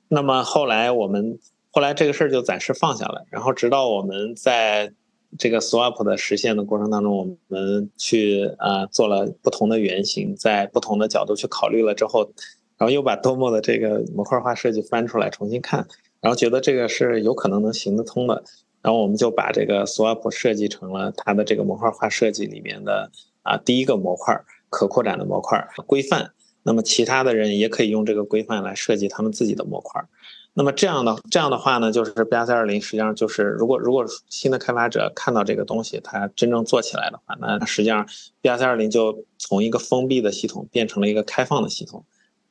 [0.08, 1.38] 那么后来我们
[1.70, 4.92] 后来这个事儿就暂时放下了，然后直到我们在。
[5.37, 12.33] 这个 swap 的实现的过程当中，我们去啊做了不同的原型，在不同的角度去考虑了之后，
[12.79, 15.87] 然后又把 Domo 的这个模块化设计翻出来重新看，
[16.21, 18.43] 然后觉得这个是有可能能行得通的，
[18.81, 23.11] 然后我们就把这个 swap 设计成了它的这个模块化设计里面的
[23.43, 26.31] 啊第一个模块可扩展的模块规范。
[26.64, 30.05] 那么其他的人也可以用这个规范来设计他们自己的模块。
[30.59, 38.09] 那么这样的这样的话呢，就是 B R C 二零实际上就是，如果如果新的开发者看到这个东西，它真正做起来的话，那实际上
[38.40, 42.05] B R C 二零就从一个封闭的系统变成了一个开放的系统，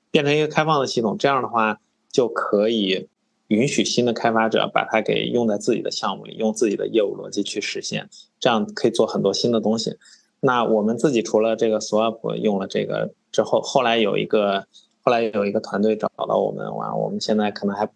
[0.09, 3.09] 变成一个开放的系统，这样的话就可以
[3.49, 9.97] 允许新的开发者把它给用在自己的项目里，用自己的业务逻辑去实现，这样可以做很多新的东西。
[10.39, 14.65] 那我们自己除了这个 Swap 用了这个之后，后来有一个。
[15.07, 17.89] 后来有一个团队找到我们，完，我们现在可能还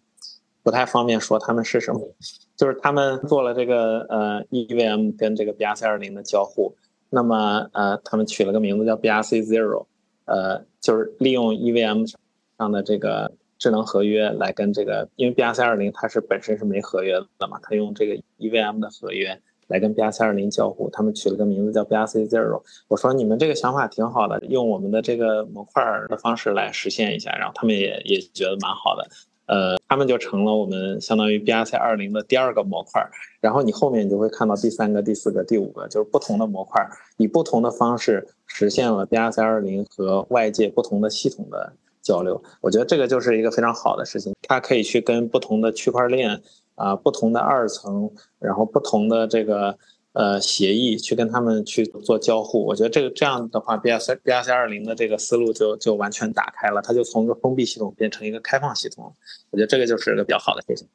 [0.62, 2.00] 不太方便说他们是什么，
[2.56, 6.74] 就是他们做了这个呃 EVM 跟这个 BRC 二零的交互，
[7.10, 9.84] 那么呃他们取了个名字叫 BRC Zero，
[10.24, 12.10] 呃就是利用 EVM
[12.56, 19.38] 上的这个智能合约来跟这个，因为 BRC 二零它是本身是没合约的嘛，它用这个 EVM 的合约。
[19.72, 22.62] 来跟 B R C 二零交互，他们取了个名字叫 B R C Zero。
[22.88, 29.08] 我说你们这个想法挺好的，用我们的这个模块的方式来实现一下，然后他们也也觉得蛮好的。
[29.46, 33.02] 呃，他们就成了我们相当于 B R C 二零的第二个模块。
[33.40, 42.42] 然后你后面你就会看到第三个、第四个、第五个，就是不同的模块，以不同的方式实现了 B R C 二零和外界不同的系统的交流。
[42.60, 46.40] 我觉得这个就是一个非常好的事情，它可以去跟不同的区块链。
[46.74, 49.78] 啊，不同的二层，然后不同的这个
[50.12, 59.14] 呃协议去跟他们去做交互，我觉得这个这样的话，B R C B R C 二零的这个思路就就完全打开了，它就从一个封闭系统变成一个开放系统，
[59.50, 60.88] 我觉得这个就是一个比较好的事情。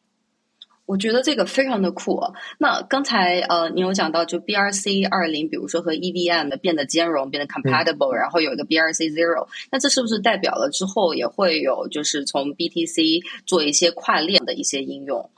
[0.85, 2.17] 我觉得这个非常的酷。
[2.59, 12.85] 那刚才呃，你有讲到就 B R C 二零，比如说和 E V M 的变得兼容，变得 compatible，然后有一个 B R C Zero，那这是不是代表了之后也会有就是从 B T
[12.85, 15.29] C 做一些跨链的一些应用？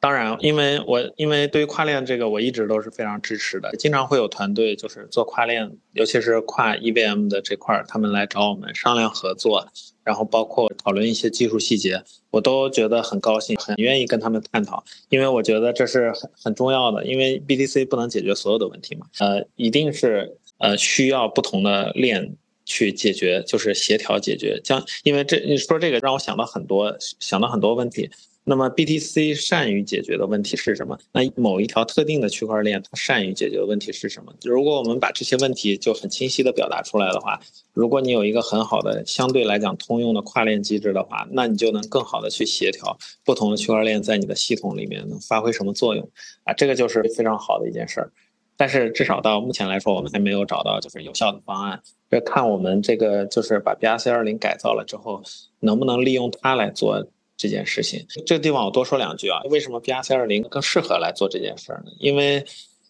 [0.00, 3.70] 当然，因为我因为对于跨链这个，我一直都是非常支持的。
[3.76, 9.68] 经常会有团队就是做跨链，尤其是跨 EVM 的这块，他们来找我们商量合作，
[10.02, 14.82] 然后包括讨论一些技术细节，我都觉得很高兴，很愿意跟他们探讨。
[15.10, 24.60] 因为我觉得这是很很重要的，因为 BTC 不能解决所有的问题嘛，呃，一定是呃需要不同的链去解决，就是协调解决。
[24.64, 28.08] 将因为这你说这个让我想到很多，想到很多问题。
[28.48, 30.96] 那么 BTC 善于解决的问题是什么？
[31.12, 34.32] 那某一条特定的区块链它善于解决的问题是什么？
[34.44, 37.40] 如果我们把这些问题就很清晰的表达出来的话，
[37.72, 46.08] 如果你有一个很好的相对来讲通用的跨链机制的话，那你就能更好的去协调不同的区块链在你的系统里面能发挥什么作用
[46.44, 46.54] 啊？
[46.54, 48.12] 这个就是非常好的一件事儿。
[48.56, 51.82] 但是至少到目前来说，我们还没有找到就是有效的方案。
[52.08, 55.20] 这看我们这个就是把 BRC 二零改造了之后，
[55.58, 57.08] 能不能利用它来做。
[57.36, 59.40] 这件事情，这个地方我多说两句啊。
[59.50, 61.92] 为什么 BRC 二零更适合来做这件事儿呢？
[61.98, 62.44] 因为，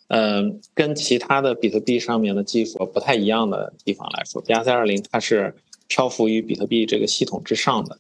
[0.08, 5.54] 嗯，跟其他的比特币上面的技术不太一样的地方来说，BRC 二零它是
[5.88, 7.98] 漂浮于比特币这个系统之上的。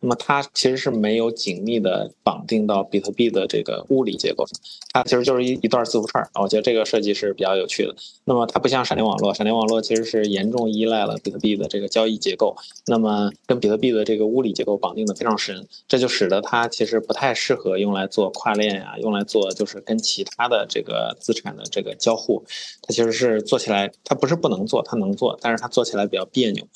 [0.00, 4.44] 那么它其实是没有紧密的绑定到比特币的这个物理结构，
[4.92, 6.28] 它其实就是一一段字符串儿。
[6.40, 7.94] 我觉得这个设计是比较有趣的。
[8.24, 12.56] 那么它不像闪电网络，闪电网络其实是严重依赖了比特币的这个交易结构，
[12.86, 22.44] 那么跟比特币的这个物理结构绑定的非常深，这就使得它其实不太适合用来做跨链呀，用来做就是跟其他的这个资产的这个交互。
[22.82, 26.66] 它其实是做起来，它不是不能做，它能做，但是它做起来比较别扭。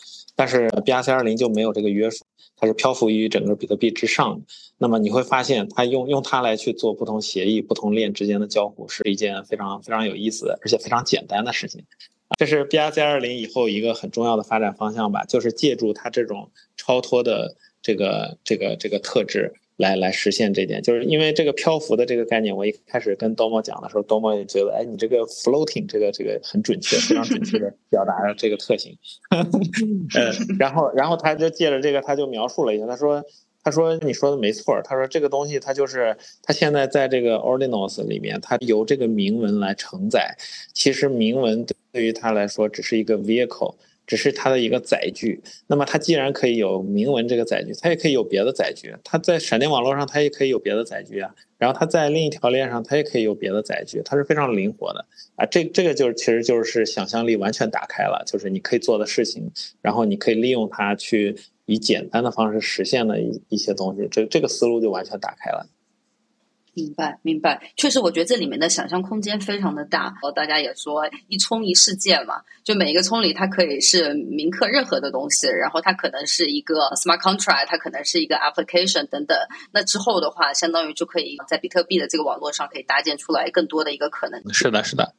[0.41, 2.25] 但是 BRC 二零就没有这个约束。
[2.57, 4.41] 它是漂浮于整个比特币之上，
[4.79, 11.85] 那么你会发现，它用用它来去做不同协议、不同链之间的交互，是一件非常非常有意思的，而且非常简单的事情。
[12.39, 19.53] 这是 BRC 二零以后一个很重要的发展方向吧，就是借助它这种超脱的这个这个这个特质。
[19.81, 28.95] 来来实现这点，就是因为这个漂浮的这个概念，我一开始跟 Domo 讲的时候，Domo 也觉得，哎，你这个 floating 这个这个很准确，非常准确的表达了这个特性。
[30.15, 33.25] 呃，然后然后他就借着这个，他就描述了一下，他说
[33.65, 40.37] 他说你说的没错，他说这个东西它就是它现在在这个 Ordinals 里面，它由这个铭文来承载，
[40.75, 43.77] 其实铭文对于它来说只是一个 vehicle。
[44.11, 48.93] 只是它的一个载具，那么它既然可以有铭文这个载具，它也可以有别的载具。
[49.05, 51.33] 它在闪电网络上，它也可以有别的载具啊。
[51.59, 55.47] 然后它在另一条链上，它也可以有别的载具，它是非常灵活的啊。
[55.47, 59.49] 这这个就是其实就是想象力完全打开了，就是你可以做的事情，
[59.81, 65.69] 然后你可以利用它去以简单的方式实现的一一些东西，这这个思路就完全打开了。
[66.75, 67.61] 明白，明白。
[67.77, 70.05] 确实，我觉得这里面的想象空间非常的大。
[70.05, 79.37] 然后大家也说一冲一世界嘛，就每一个冲里它可以是铭刻任何的东西，然后它可能是一个 smart contract，它可能是一个 application 等等。
[79.73, 84.41] 那之后的话，相当于就可以在比特币的这个网络上可以搭建出来更多的一个可能。
[84.53, 85.15] 是的，是的。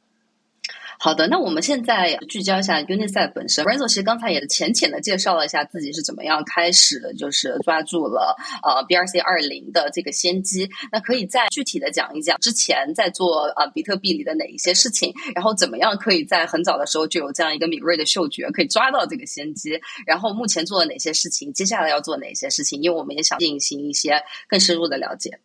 [1.04, 3.64] 好的，那我们现在聚焦一下 Unisat 本身。
[3.64, 10.70] Renzo 其实刚才也浅浅的介绍了一下自己是怎么样开始，就是抓住了呃 BRC 二零的这个先机。
[10.92, 19.70] 那可以再具体的讲一讲之前在做呃比特币里的哪一些事情，然后怎么样可以在很早的时候就有这样一个敏锐的嗅觉，可以抓到这个先机。
[20.06, 22.80] 然后目前做了哪些事情，接下来要做哪些事情？
[22.80, 25.40] 因为我们也想进行一些更深入的了解。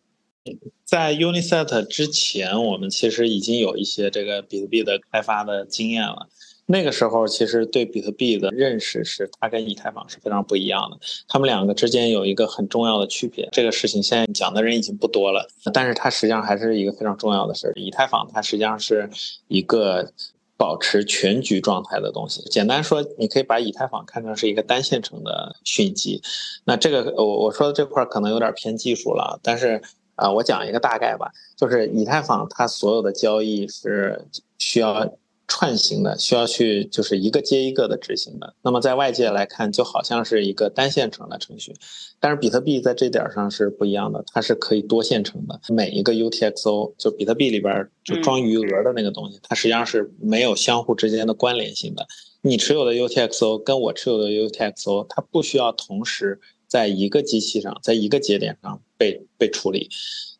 [0.84, 6.28] 在 Unisat 之前，我们其实已经有一些这个比特币的开发的经验了。
[6.70, 10.98] 那个时候，其实对比特币的认识是它跟以太坊是非常不一样的。
[11.26, 13.48] 他们两个之间有一个很重要的区别。
[13.52, 17.72] 这个事情现在讲的人已经不多了，但是它实际上还是一个非常重要的事儿。
[17.76, 19.08] 以太坊它实际上是
[19.48, 20.12] 一个
[20.58, 22.42] 保持全局状态的东西。
[22.50, 26.20] 简单说，你可以把以太坊看成是一个单线程的讯息。
[26.64, 29.80] 那这个我我说的这块可能有点偏技术了，但是。
[30.18, 34.26] 啊，我讲一个大概吧，就是以太坊它所有的交易是
[34.58, 35.16] 需要
[35.46, 38.52] 串行的，需要去就是一个接一个的执行的。
[38.62, 41.72] 那么在外界来看，就好像是一个单线程的程序，
[42.18, 45.60] 但是比特币在这点上是不一样的，它是可以多线程的。
[45.68, 52.06] 每一个 UTXO 就比特币里边就装余额的那个东西，它实际上是没有相互之间的关联性的。
[52.42, 56.40] 你持有的 UTXO 跟我持有的 UTXO，它不需要同时。
[56.68, 59.88] 在一个机器上，在一个节点上被被处理，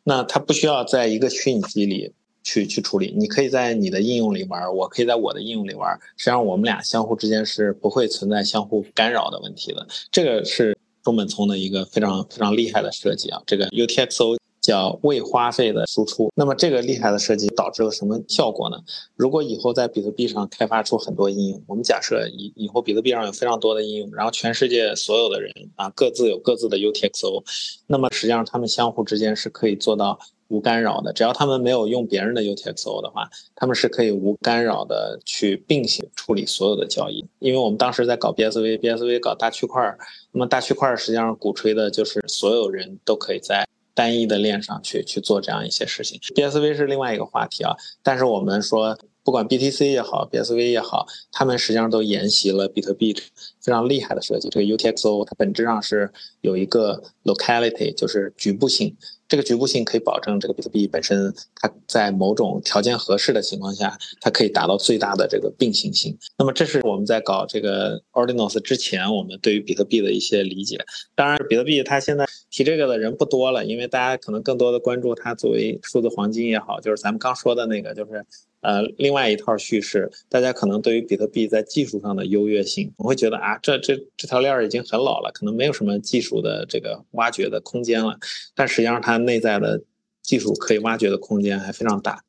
[0.05, 3.15] 那它不需要在一个虚拟机里去去处理。
[3.17, 9.87] 你可以在你的应用里玩，我可以在我的应用里玩，实际上我们俩相互之间是不会存在相互干扰的问题的。
[10.11, 14.37] 这个是中本聪的一个非常非常厉害的设计啊，这个 UTXO。
[14.61, 18.77] 叫未花费的输出，那么这个厉害的设计导致了什么效果呢？
[19.17, 27.43] 如果以后在比特币上开发出很多应用，我们假设以以后比特币上有非常多的应用，然后全世界所有的人啊各自有各自的 UTXO，
[27.87, 31.13] 那么实际上他们相互之间是可以做到无干扰的。
[31.13, 37.25] 只要他们没有用别人的 UTXO 的话，他们是可以无干扰的去并行处理所有的交易。
[37.39, 39.97] 因为我们当时在搞 BSV，BSV 搞大区块，
[40.33, 43.67] 那么大区块实际上鼓吹的就是所有人都可以在。
[43.99, 47.75] 单一的链上去去做这样一些事情，BSV 是另外一个话题啊。
[48.01, 53.13] 但是我们说，不管 BTC 也好，BSV 也好，他们实际上都沿袭了比特币
[53.61, 54.49] 非常厉害的设计。
[54.51, 58.97] 这个 UTXO 它本质上是有一个 locality，就是局部性。
[59.29, 66.17] 这个局部性可以保证这个比特币本身，它在某种条件合适的情况下，它可以达到最大的这个并行性。
[66.39, 70.79] 那么，这是我们在搞这个 Ordinals 之前，我们对于比特币的一些理解。
[71.15, 72.27] 当然，比特币它现在
[72.59, 78.27] 提这个的人不多了，因为大家可能更多的关注它作为数字黄金也好，就是咱们刚说的那个，就是。
[78.61, 88.19] 呃，另外一套叙事，大家可能对于比特币在技术上的优越性，我会觉得啊，这这这条链儿已经很老了，可能没有什么技术的这个挖掘的空间了。
[88.57, 89.81] 但实际上，它内在的
[90.23, 92.25] 技术可以挖掘的空间还非常大。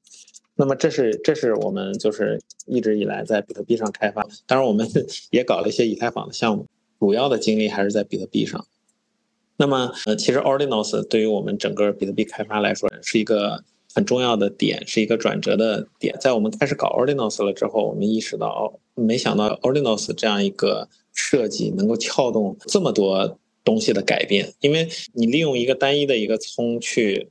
[0.56, 4.88] 那么，这是这是我们就是一直以来在比特币上开发，当然我们
[5.32, 6.68] 也搞了一些以太坊的项目，
[7.00, 8.64] 主要的精力还是在比特币上。
[9.60, 13.64] 那么，呃，其实 Ordinals 对于我们整个比特币开发来说是一个。
[13.92, 24.54] 很重要的点是一个转折的点，在我们开始搞 Ordinals 了之后，我们意识到，没想到 Ordinals 这样一个设计能够撬动这么多东西的改变。
[24.60, 27.30] 因为你利用一个单一的一个葱去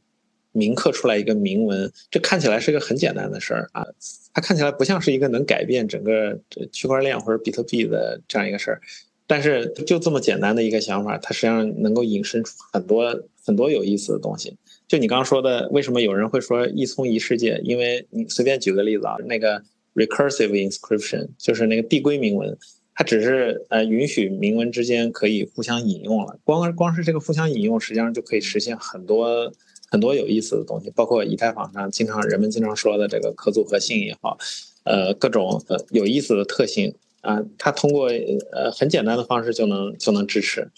[0.51, 3.87] 铭刻出来一个铭文，这看起来是一个很简单的事儿啊，
[4.35, 6.37] 它看起来不像是一个能改变整个
[6.73, 8.81] 区块链或者比特币的这样一个事儿，
[9.29, 14.57] 但是就这么简单的一个想法，它实际上能够引申出很多很多有意思的东西。
[14.89, 17.61] 就你刚刚说的，为什么有人会说一葱一世界？
[17.63, 19.63] 因为你随便举个例子啊，那个
[19.95, 22.57] recursive inscription 就是那个递归铭文，
[22.95, 26.39] 它只是呃允许铭文之间可以互相引用了。
[26.43, 29.53] 光光是这个互相引用，实际上就可以实现很多
[29.91, 34.39] 很多有意思的东西，包括以太坊上经常人们经常说的这个可组合性也好，
[34.85, 38.09] 呃各种呃有意思的特性啊，它通过
[38.53, 40.71] 呃很简单的方式就能就能支持。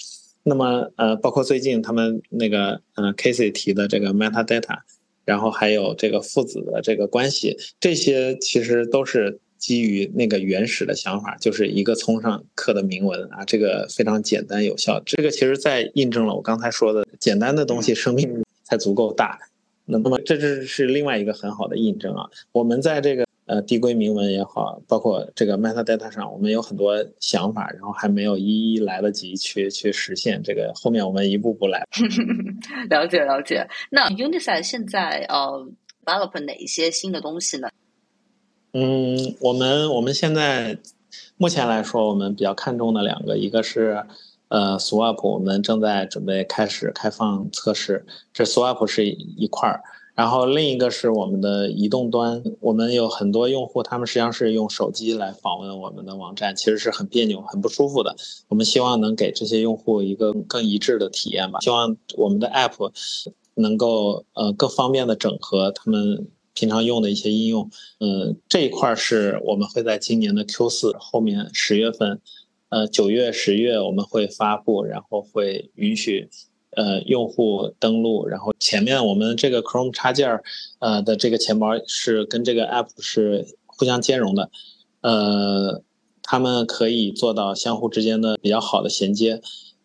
[0.42, 4.78] 那么，呃，包括最近他们那个，嗯，Casey 提的这个 metadata，
[5.26, 14.98] 然后还有这个父子的这个关系，这些其实都是基于那个原始的想法，就是一个葱上刻的铭文啊，这个非常简单有效。
[15.04, 19.38] 这个其实在印证了我刚才说的，简单的东西生命才足够大。
[19.84, 22.30] 那那么，这这是另外一个很好的印证啊。
[22.52, 23.26] 我们在这个。
[23.50, 30.40] 呃，递归铭文也好，包括这个 metadata 上，我们有很多想法，然后还没有一一来得及去去实现。
[30.40, 31.84] 这个后面我们一步步来。
[32.88, 33.66] 了解了解。
[33.90, 35.68] 那 Unisat 现在呃
[36.04, 37.68] develop 哪一些新的东西呢？
[38.72, 40.78] 嗯，我们我们现在
[41.36, 44.00] 目前来说，我们比较看重的两个，一个是
[44.46, 49.82] 呃 swap，我们正在准备开始开放测试，这 swap 是一块儿。
[50.20, 58.14] 然后另一个是我们的移动端，我们有很多用户，他们实际上是用手机来访问我们的网站，其实是很别扭、很不舒服的。
[58.48, 61.60] 我们希望能给这些用户一个更一致的体验吧。
[61.60, 62.92] 希望我们的 App
[63.54, 67.70] 能够呃更方便的整合他们平常用的一些应用。
[68.00, 72.20] 嗯，这一块是我们会在今年的 Q 四后面十月份，
[72.68, 76.28] 呃九月、十月我们会发布，然后会允许。
[76.76, 80.44] 呃，用户登录，然后前面我们这个 Chrome 插件儿，
[80.78, 84.50] 呃的这个钱包是跟这个 App 是互相兼容的，
[85.00, 85.82] 呃，
[86.22, 89.40] 他们可以做到相互之间的比较好的衔接，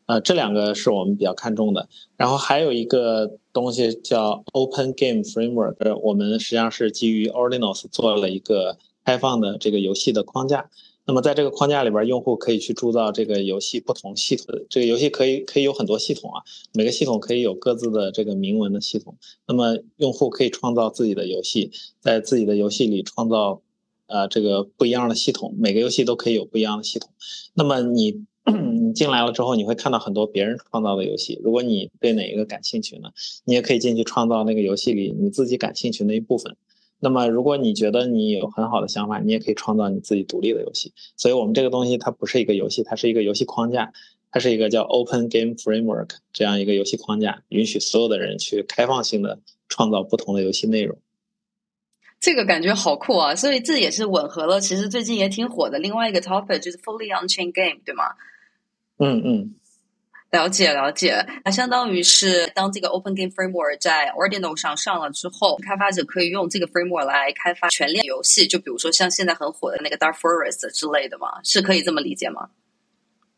[0.05, 1.89] 呃，这两个是我们比较看重的。
[2.17, 10.69] 然后还有一个东西叫 Open Game Framework，我们实际上是基于 Ordinals 做了一个开放的这个游戏的框架。
[11.07, 14.47] 那么在这个框架里边，用户可以去铸造这个游戏不同系统。
[14.69, 16.41] 这个游戏可以可以有很多系统啊，
[16.73, 19.15] 每个系统可以有各自的这个明文的系统。
[19.47, 23.61] 那么用户可以创造自己的游戏，在自己的游戏里创造，
[24.07, 25.55] 呃，这个不一样的系统。
[25.59, 27.09] 每个游戏都可以有不一样的系统。
[27.53, 31.39] 那么你 你进来了之后，你会看到很多别人创造的游戏。
[31.43, 33.09] 如果你对哪一个感兴趣呢，
[33.43, 36.55] 你也可以进去创造那个游戏里你自己感兴趣那一部分。
[37.05, 40.91] 那么，如果你觉得你有很好的想法，你也可以创造你自己独立的游戏。
[41.15, 43.93] 所以，我们这个东西它不是一个游戏，它是一个游戏框架，
[44.31, 49.39] 它是一个叫 Open Game Framework 这样一个游戏框架，允许所有的人去开放性的
[49.69, 50.97] 创造不同的游戏内容。
[52.19, 53.35] 这个感觉好酷啊！
[53.35, 58.05] 所以这也是吻合了，其实最近也挺火的另外一个 topic 就是 Fully On-chain Game，对吗？
[58.97, 59.53] 嗯嗯。
[60.35, 72.49] 了解了解，那相当于是当这个 Open Game Framework 在 Ordinal 上上了之后，开发者可以用这个 Framework 来开发全链游戏，就比如说像现在很火的那个 Dark Forest 之类的嘛，是可以这么理解吗？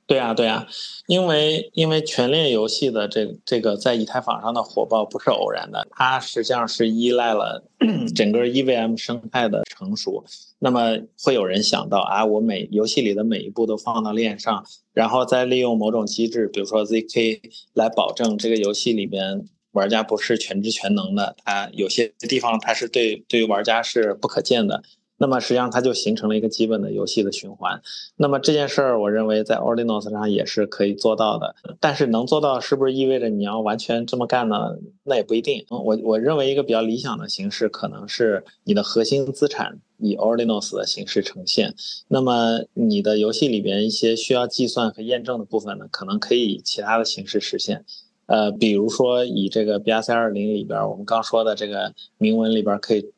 [0.08, 0.66] 对啊，对啊，
[1.08, 7.62] 因为因为全链游戏的这这个在以太坊上的火爆不是偶然的，它实际上是依赖了
[8.16, 10.24] 整个 EVM 生态的成熟。
[10.60, 17.42] 那么会有人想到啊，我每游戏里的每一步都放到链上，然后再利用某种机制，比如说 ZK
[17.74, 19.44] 来保证这个游戏里边
[19.74, 24.82] 玩家不是全知全能的，它有些地方它是对对于玩家是不可见的。
[25.20, 27.82] 那么实际上它就形成了一个基本的游戏的循环。
[28.16, 31.56] 那么这件事儿，我认为在 Ordinals 上也是可以做到的。
[31.80, 34.78] 但是能做到是不是意味着你要完全这么干呢？
[35.04, 35.66] 那也不一定。
[35.70, 41.74] 我我认为一个比较理想的形式可能是你的核心资产以 Ordinals 的形式呈现。
[42.08, 47.84] 那么你的游戏里边一些需要计算和验证的部分呢，可能可以以其他的形式实现。
[48.28, 53.12] 呃，比如说以这个 BRC 二零里边我们刚说的这个明文里边可以。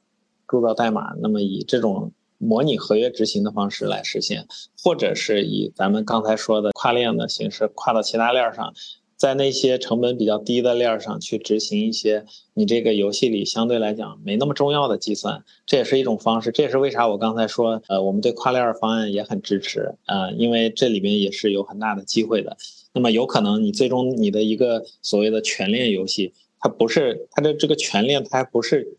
[0.50, 4.48] 铸造代码，那么以这种模拟合约执行的方式来实现，
[4.84, 8.74] 或者是以咱们刚才说的跨链的形式跨到其他链上，
[9.16, 16.52] 在那些成本比较低的链上去执行一些你这个游戏里相对来讲没那么重要的计算，这也是一种方式。
[16.52, 22.56] 这也是为啥我刚才说，呃，我们对跨链方案也很支持，呃，因为这里面也是有很大的机会的。
[22.94, 28.96] 那么有可能你最终你的一个所谓的全链游戏，它不是它的这个全链，它还不是。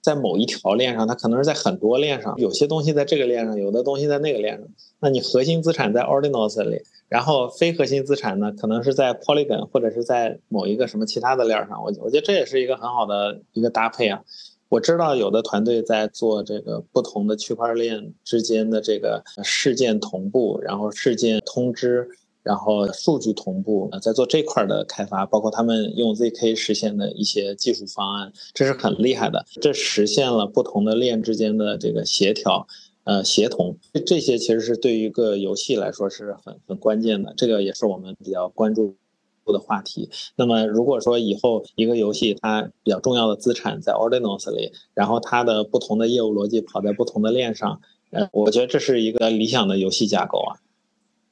[0.00, 4.66] 在某一条链上，它可能是在很多链上，有些东西在这个链上，有的东西在那个链上。
[5.00, 11.82] 那你核心资产在 Ordinals 里，然后非核心资产呢，可能是在 Polygon 或者是在某一个什么其他的链上。
[11.82, 14.22] 我我觉得这也是一个很好的一个搭配啊。
[14.68, 22.08] 我知道有的团队在做这个不同的区块链之间的这个事件同步，然后事件通知。
[22.48, 29.44] 然后数据同步，在做这块的开发，包括他们用 zk 实现的一些技术方案，这是很厉害的。
[29.60, 32.66] 这实现了不同的链之间的这个协调，
[33.04, 33.76] 呃，协同。
[34.06, 37.34] 这些其实是对于一个游戏来说是很很关键的。
[37.36, 38.96] 这个也是我们比较关注
[39.44, 40.08] 的话题。
[40.34, 50.56] 那么，如果说以后一个游戏它比较重要的资产在 Ordinals 里，然后它的不同的业务逻辑跑在不同的链上，呃，我觉得这是一个理想的游戏架构啊。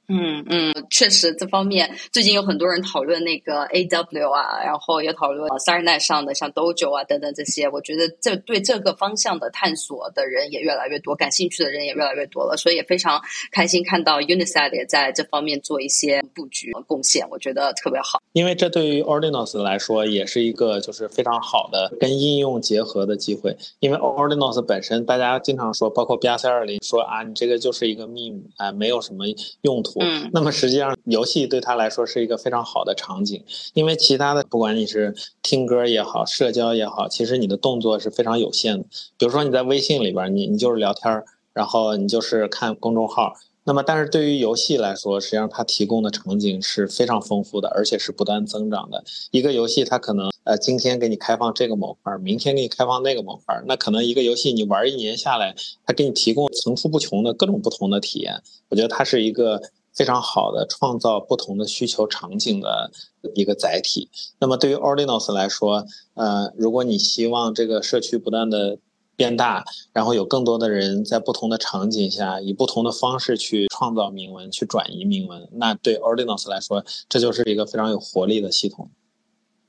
[0.08, 7.68] 嗯嗯，确实这方面最近有很多人讨论那个 A W 啊，然后也讨论 s a r n e t 上的像 Dojo 啊等等这些。
[7.68, 18.20] 我觉得这对这个方向的探索的人也越来越多，感兴趣的人也越来越多了，所以也非常开心看到 Unisat 也在这方面做一些布局贡献，我觉得特别好。
[18.32, 23.56] 因为这对于 Ordinals 来说也是一个就是非常好的跟应用结合的机会。
[23.80, 29.24] 因为 Ordinals 本身大家经常说，包括 B R C 二零说啊，你这个就是一个 meme 啊，没有什么
[29.62, 29.95] 用途。
[30.00, 33.42] 嗯，那么实际上游戏对他来说是一个非常好的场景，
[33.74, 38.84] 因为其他的不管你是听歌也好，社交也好，其实你的动作是非常有限的。
[39.16, 41.22] 比如说你在微信里边，你你就是聊天
[41.52, 43.32] 然后你就是看公众号，
[43.64, 49.02] 那么，但是对于游戏来说，实际上它提供的场景是非常丰富的，而且是不断增长的。
[49.30, 58.42] 一个游戏它可能呃今天给你开放这个模块，明天给你开放那个模块，那可能一个游戏你玩一年下来，它给你提供层出不穷的各种不同的体验。
[58.68, 59.60] 我觉得它是一个
[59.96, 62.90] 非常好的创造不同的需求场景的
[63.34, 64.10] 一个载体。
[64.38, 68.78] 那么对于 Ordinals 来说，呃，如果你希望这个社区不断的
[69.16, 75.48] 变大，然后有更多的人在不同的场景下，以不同的方式去创造铭文，去转移铭文。
[75.52, 78.90] 那对 Ordinals 来说，这就是一个非常有活力的系统。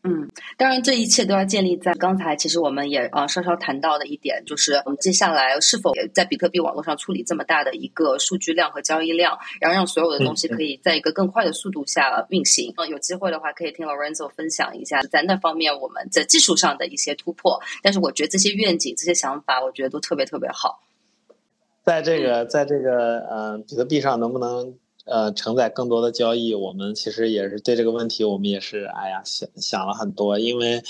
[0.08, 12.74] 嗯，当然，这一切都要建立在刚才其实我们也呃稍稍谈到的一点，就是我们接下来是否在比特币网络上处理这么大的一个数据量和交易量，然后让所有的东西可以在一个更快的速度下运行。
[12.78, 17.62] 呃，有机会的话，可以听 Lorenzo 分享一下在那方面我们在技术上的一些突破。
[17.84, 20.82] 但是我觉得这些愿景、这些想法，我觉得都特别特别好。
[21.84, 24.76] 在这个，在这个呃比特币上，能不能？
[25.08, 30.38] 呃，承载更多的交易，我们其实也是对这个问题，我们也是哎呀想想了很多。
[30.38, 30.84] 因为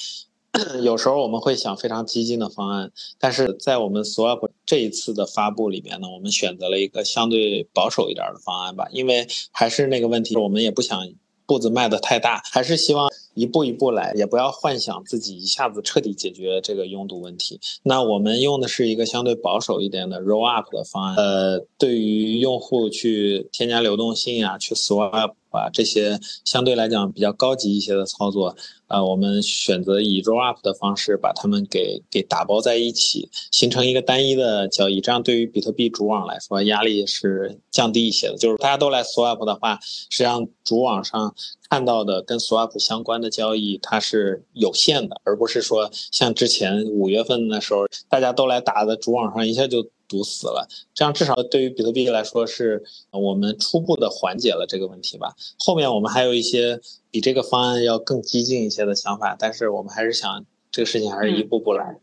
[0.81, 8.87] 有时候我们会想非常激进的方案，但是在我们 Swap 这一次的发布里面呢，我们选择了一个相对保守一点的方案吧。
[8.91, 11.07] 因为还是那个问题，我们也不想
[11.45, 13.07] 步子迈得太大，还是希望。
[13.37, 17.59] 一步一步来，也不要幻想自己一下子彻底解决这个拥堵问题。
[17.83, 21.15] 那我们用的是一个相对保守一点的 roll up 的方案。
[21.15, 28.55] 呃，对于用户去添加流动性啊，去 swap 啊这些相对来讲比较高级一些的操作，
[28.87, 34.99] 呃，我们选择以 roll up 的方式把它们给给打包在一起，形成一个单一的交易。
[34.99, 38.37] 这样对于比特币主网来说，压力是降低一些的。
[38.37, 39.77] 就是大家都来 swap 的话，
[40.09, 41.35] 实际上主网上。
[41.69, 50.67] 看到的跟 swap 相关的交易，它是有限的，而不是说像之前五月份的时候，大家都来打的主网上一下就堵死了。
[50.93, 55.35] 这样至少对于比特币来说，是我们初步的缓解了这个问题吧。
[55.59, 56.79] 后面我们还有一些
[57.11, 61.99] 比这个方案要更激进一些的想法，但是我们还是想这个事情还是一步步来。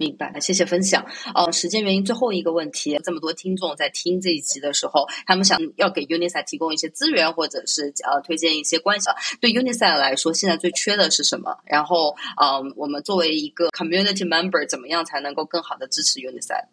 [0.00, 1.04] 明白了，谢谢分享。
[1.34, 9.10] 哦，时间原因，最后一个问题，这么多听众在听这一集的时候，他们想要给 UNISA 提供一些资源，或者是呃推荐一些关系。
[9.42, 11.54] 对 UNISA 来说，现在最缺的是什么？
[11.66, 16.64] 然后，嗯，我们作为一个 Community Member，怎么样才能够更好的支持 UNISA？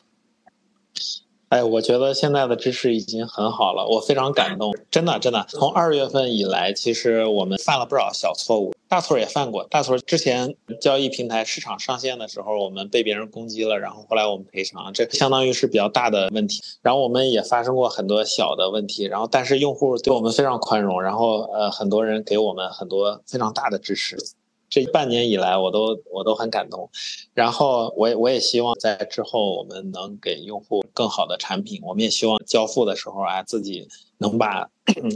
[1.50, 5.46] 哎，我觉得现在的支持已经很好了，我非常感动，真的真的。
[5.48, 9.64] 从二月份以来，其实我们犯了不少小错误，大错也犯过。
[9.70, 16.62] 大错之前交易平台市场上线的时候，我们被别人攻击了，然后后来我们赔偿，这相当于是比较大的问题。
[16.82, 24.18] 然后我们也发生过很多小的问题，然后但是用户对我们非常宽容，然后呃很多人给我们很多非常大的支持。
[24.70, 26.90] 这半年以来，我都我都很感动，
[27.34, 33.88] 然后我也我也希望在之后我们能给用户更好的产品，我们也希望交付的时候啊，自己
[34.18, 34.70] 能把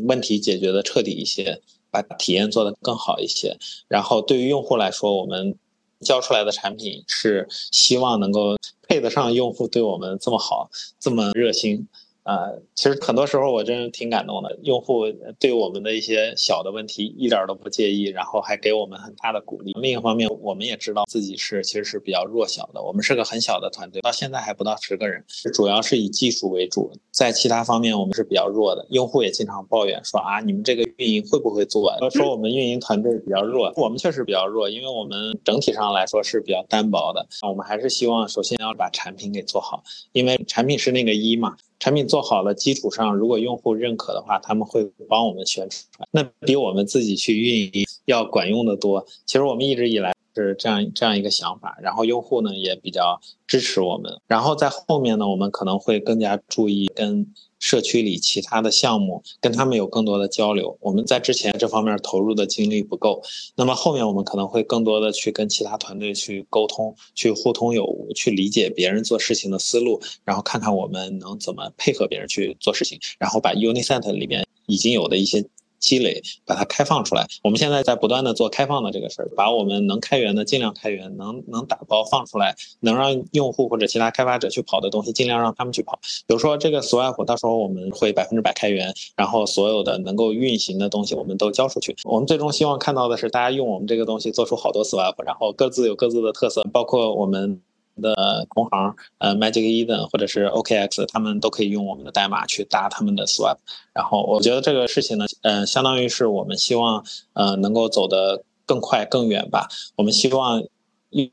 [0.07, 3.57] 问题解决的彻底一些，把体验做得更好一些。
[3.87, 5.55] 然后对于用户来说，我们
[5.99, 8.55] 交出来的产品是希望能够
[8.87, 11.87] 配得上用户对我们这么好、这么热心。
[12.23, 15.05] 呃，其实很多时候我真是挺感动的，用户
[15.39, 19.73] 对我们的一些小的问题一点都不介意，然后还给我们很大的鼓励。
[19.73, 28.85] 另一方面，我们也知道自己是其实是比较弱小的，我们是个很小的团队，到现在还不到十个人，主要是以技术为主，在其他方面我们是比较弱的。
[28.91, 31.91] 用户也经常抱怨说啊，你们这个运营会不会做？
[32.11, 37.25] 说我们运营团队比较弱，我们确实比较弱，因为我们整体上来说是比较单薄的。
[37.47, 41.57] 我们还是希望首先要把产品给做好，因为产品是那个一嘛。
[41.81, 49.03] 产品做好了基础上，如果用户认可的话，他们会帮我们宣传，那比我们自己去运营要管用的多。
[49.25, 57.33] 其实我们一直以来是这样这样一个想法，然后用户呢也比较支持我们，然后在后面呢，我们可能会更加注意跟。
[57.61, 63.21] 社区里其他的项目跟他们有更多的交流，我们在之前这方面投入的精力不够，
[63.55, 75.45] 那么后面我们可能会更多的去跟其他团队去沟通，去互通有无，去理解别人做事情的思路，然后看看我们能怎么配合别人去做事情，然后把 Unisat 里面已经有的一些。
[75.81, 77.27] 积累，把它开放出来。
[77.43, 85.99] 我们现在在不断的做开放的这个事儿，把我们能开源的尽量开源，能能打包放出来，能让用户或者其他开发者去跑的东西，尽量让他们去跑。
[86.25, 91.95] 比如说这个 Swap，到时候我们会百分之百开源，然后所有的能够运行的东西我们都交出去。
[92.05, 97.59] 我们最终希望看到的是，大家用我们这个东西做出好多 Swap，然后各自有各自的特色，包括我们。
[97.99, 103.57] 的同行，呃，Magic Eden 或者是 OKX，他们都可以用我们的代码去搭他们的 Swap。
[103.93, 109.67] 然后我觉得这个事情呢，呃，相当于是我们希望，呃，能够走得更快更远吧。
[109.95, 110.63] 我们希望
[111.09, 111.29] 用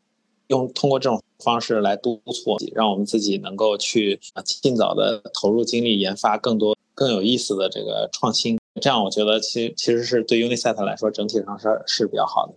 [0.48, 6.76] 用通过这种方式来督促，让我们自己能够去尽早的投入精力研发更多。
[6.94, 8.58] 更有意思的这个创新。
[8.82, 12.54] 这样我觉得其其实是对 Uniset 来说整体上是是比较好的。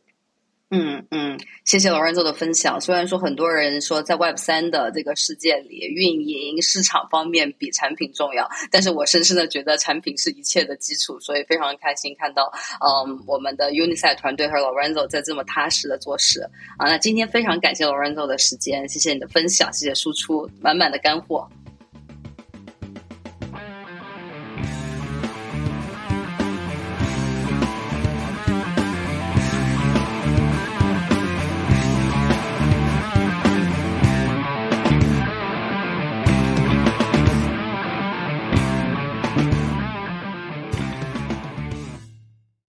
[0.73, 2.79] 嗯嗯，谢谢劳伦佐的分享。
[2.79, 12.49] 虽然说很多人说在 Web 三的这个世界里，运营市场方面比产品重要，但是我深深的觉得产品是一切的基础，所以非常开心看到，
[12.79, 16.41] 嗯，我们的 Uniset 团队和 Lorenzo 在这么踏实的做事
[16.77, 16.87] 啊。
[16.87, 21.49] 那今天非常感谢 Lorenzo 的时间，谢谢你的分享，谢谢输出满满的干货。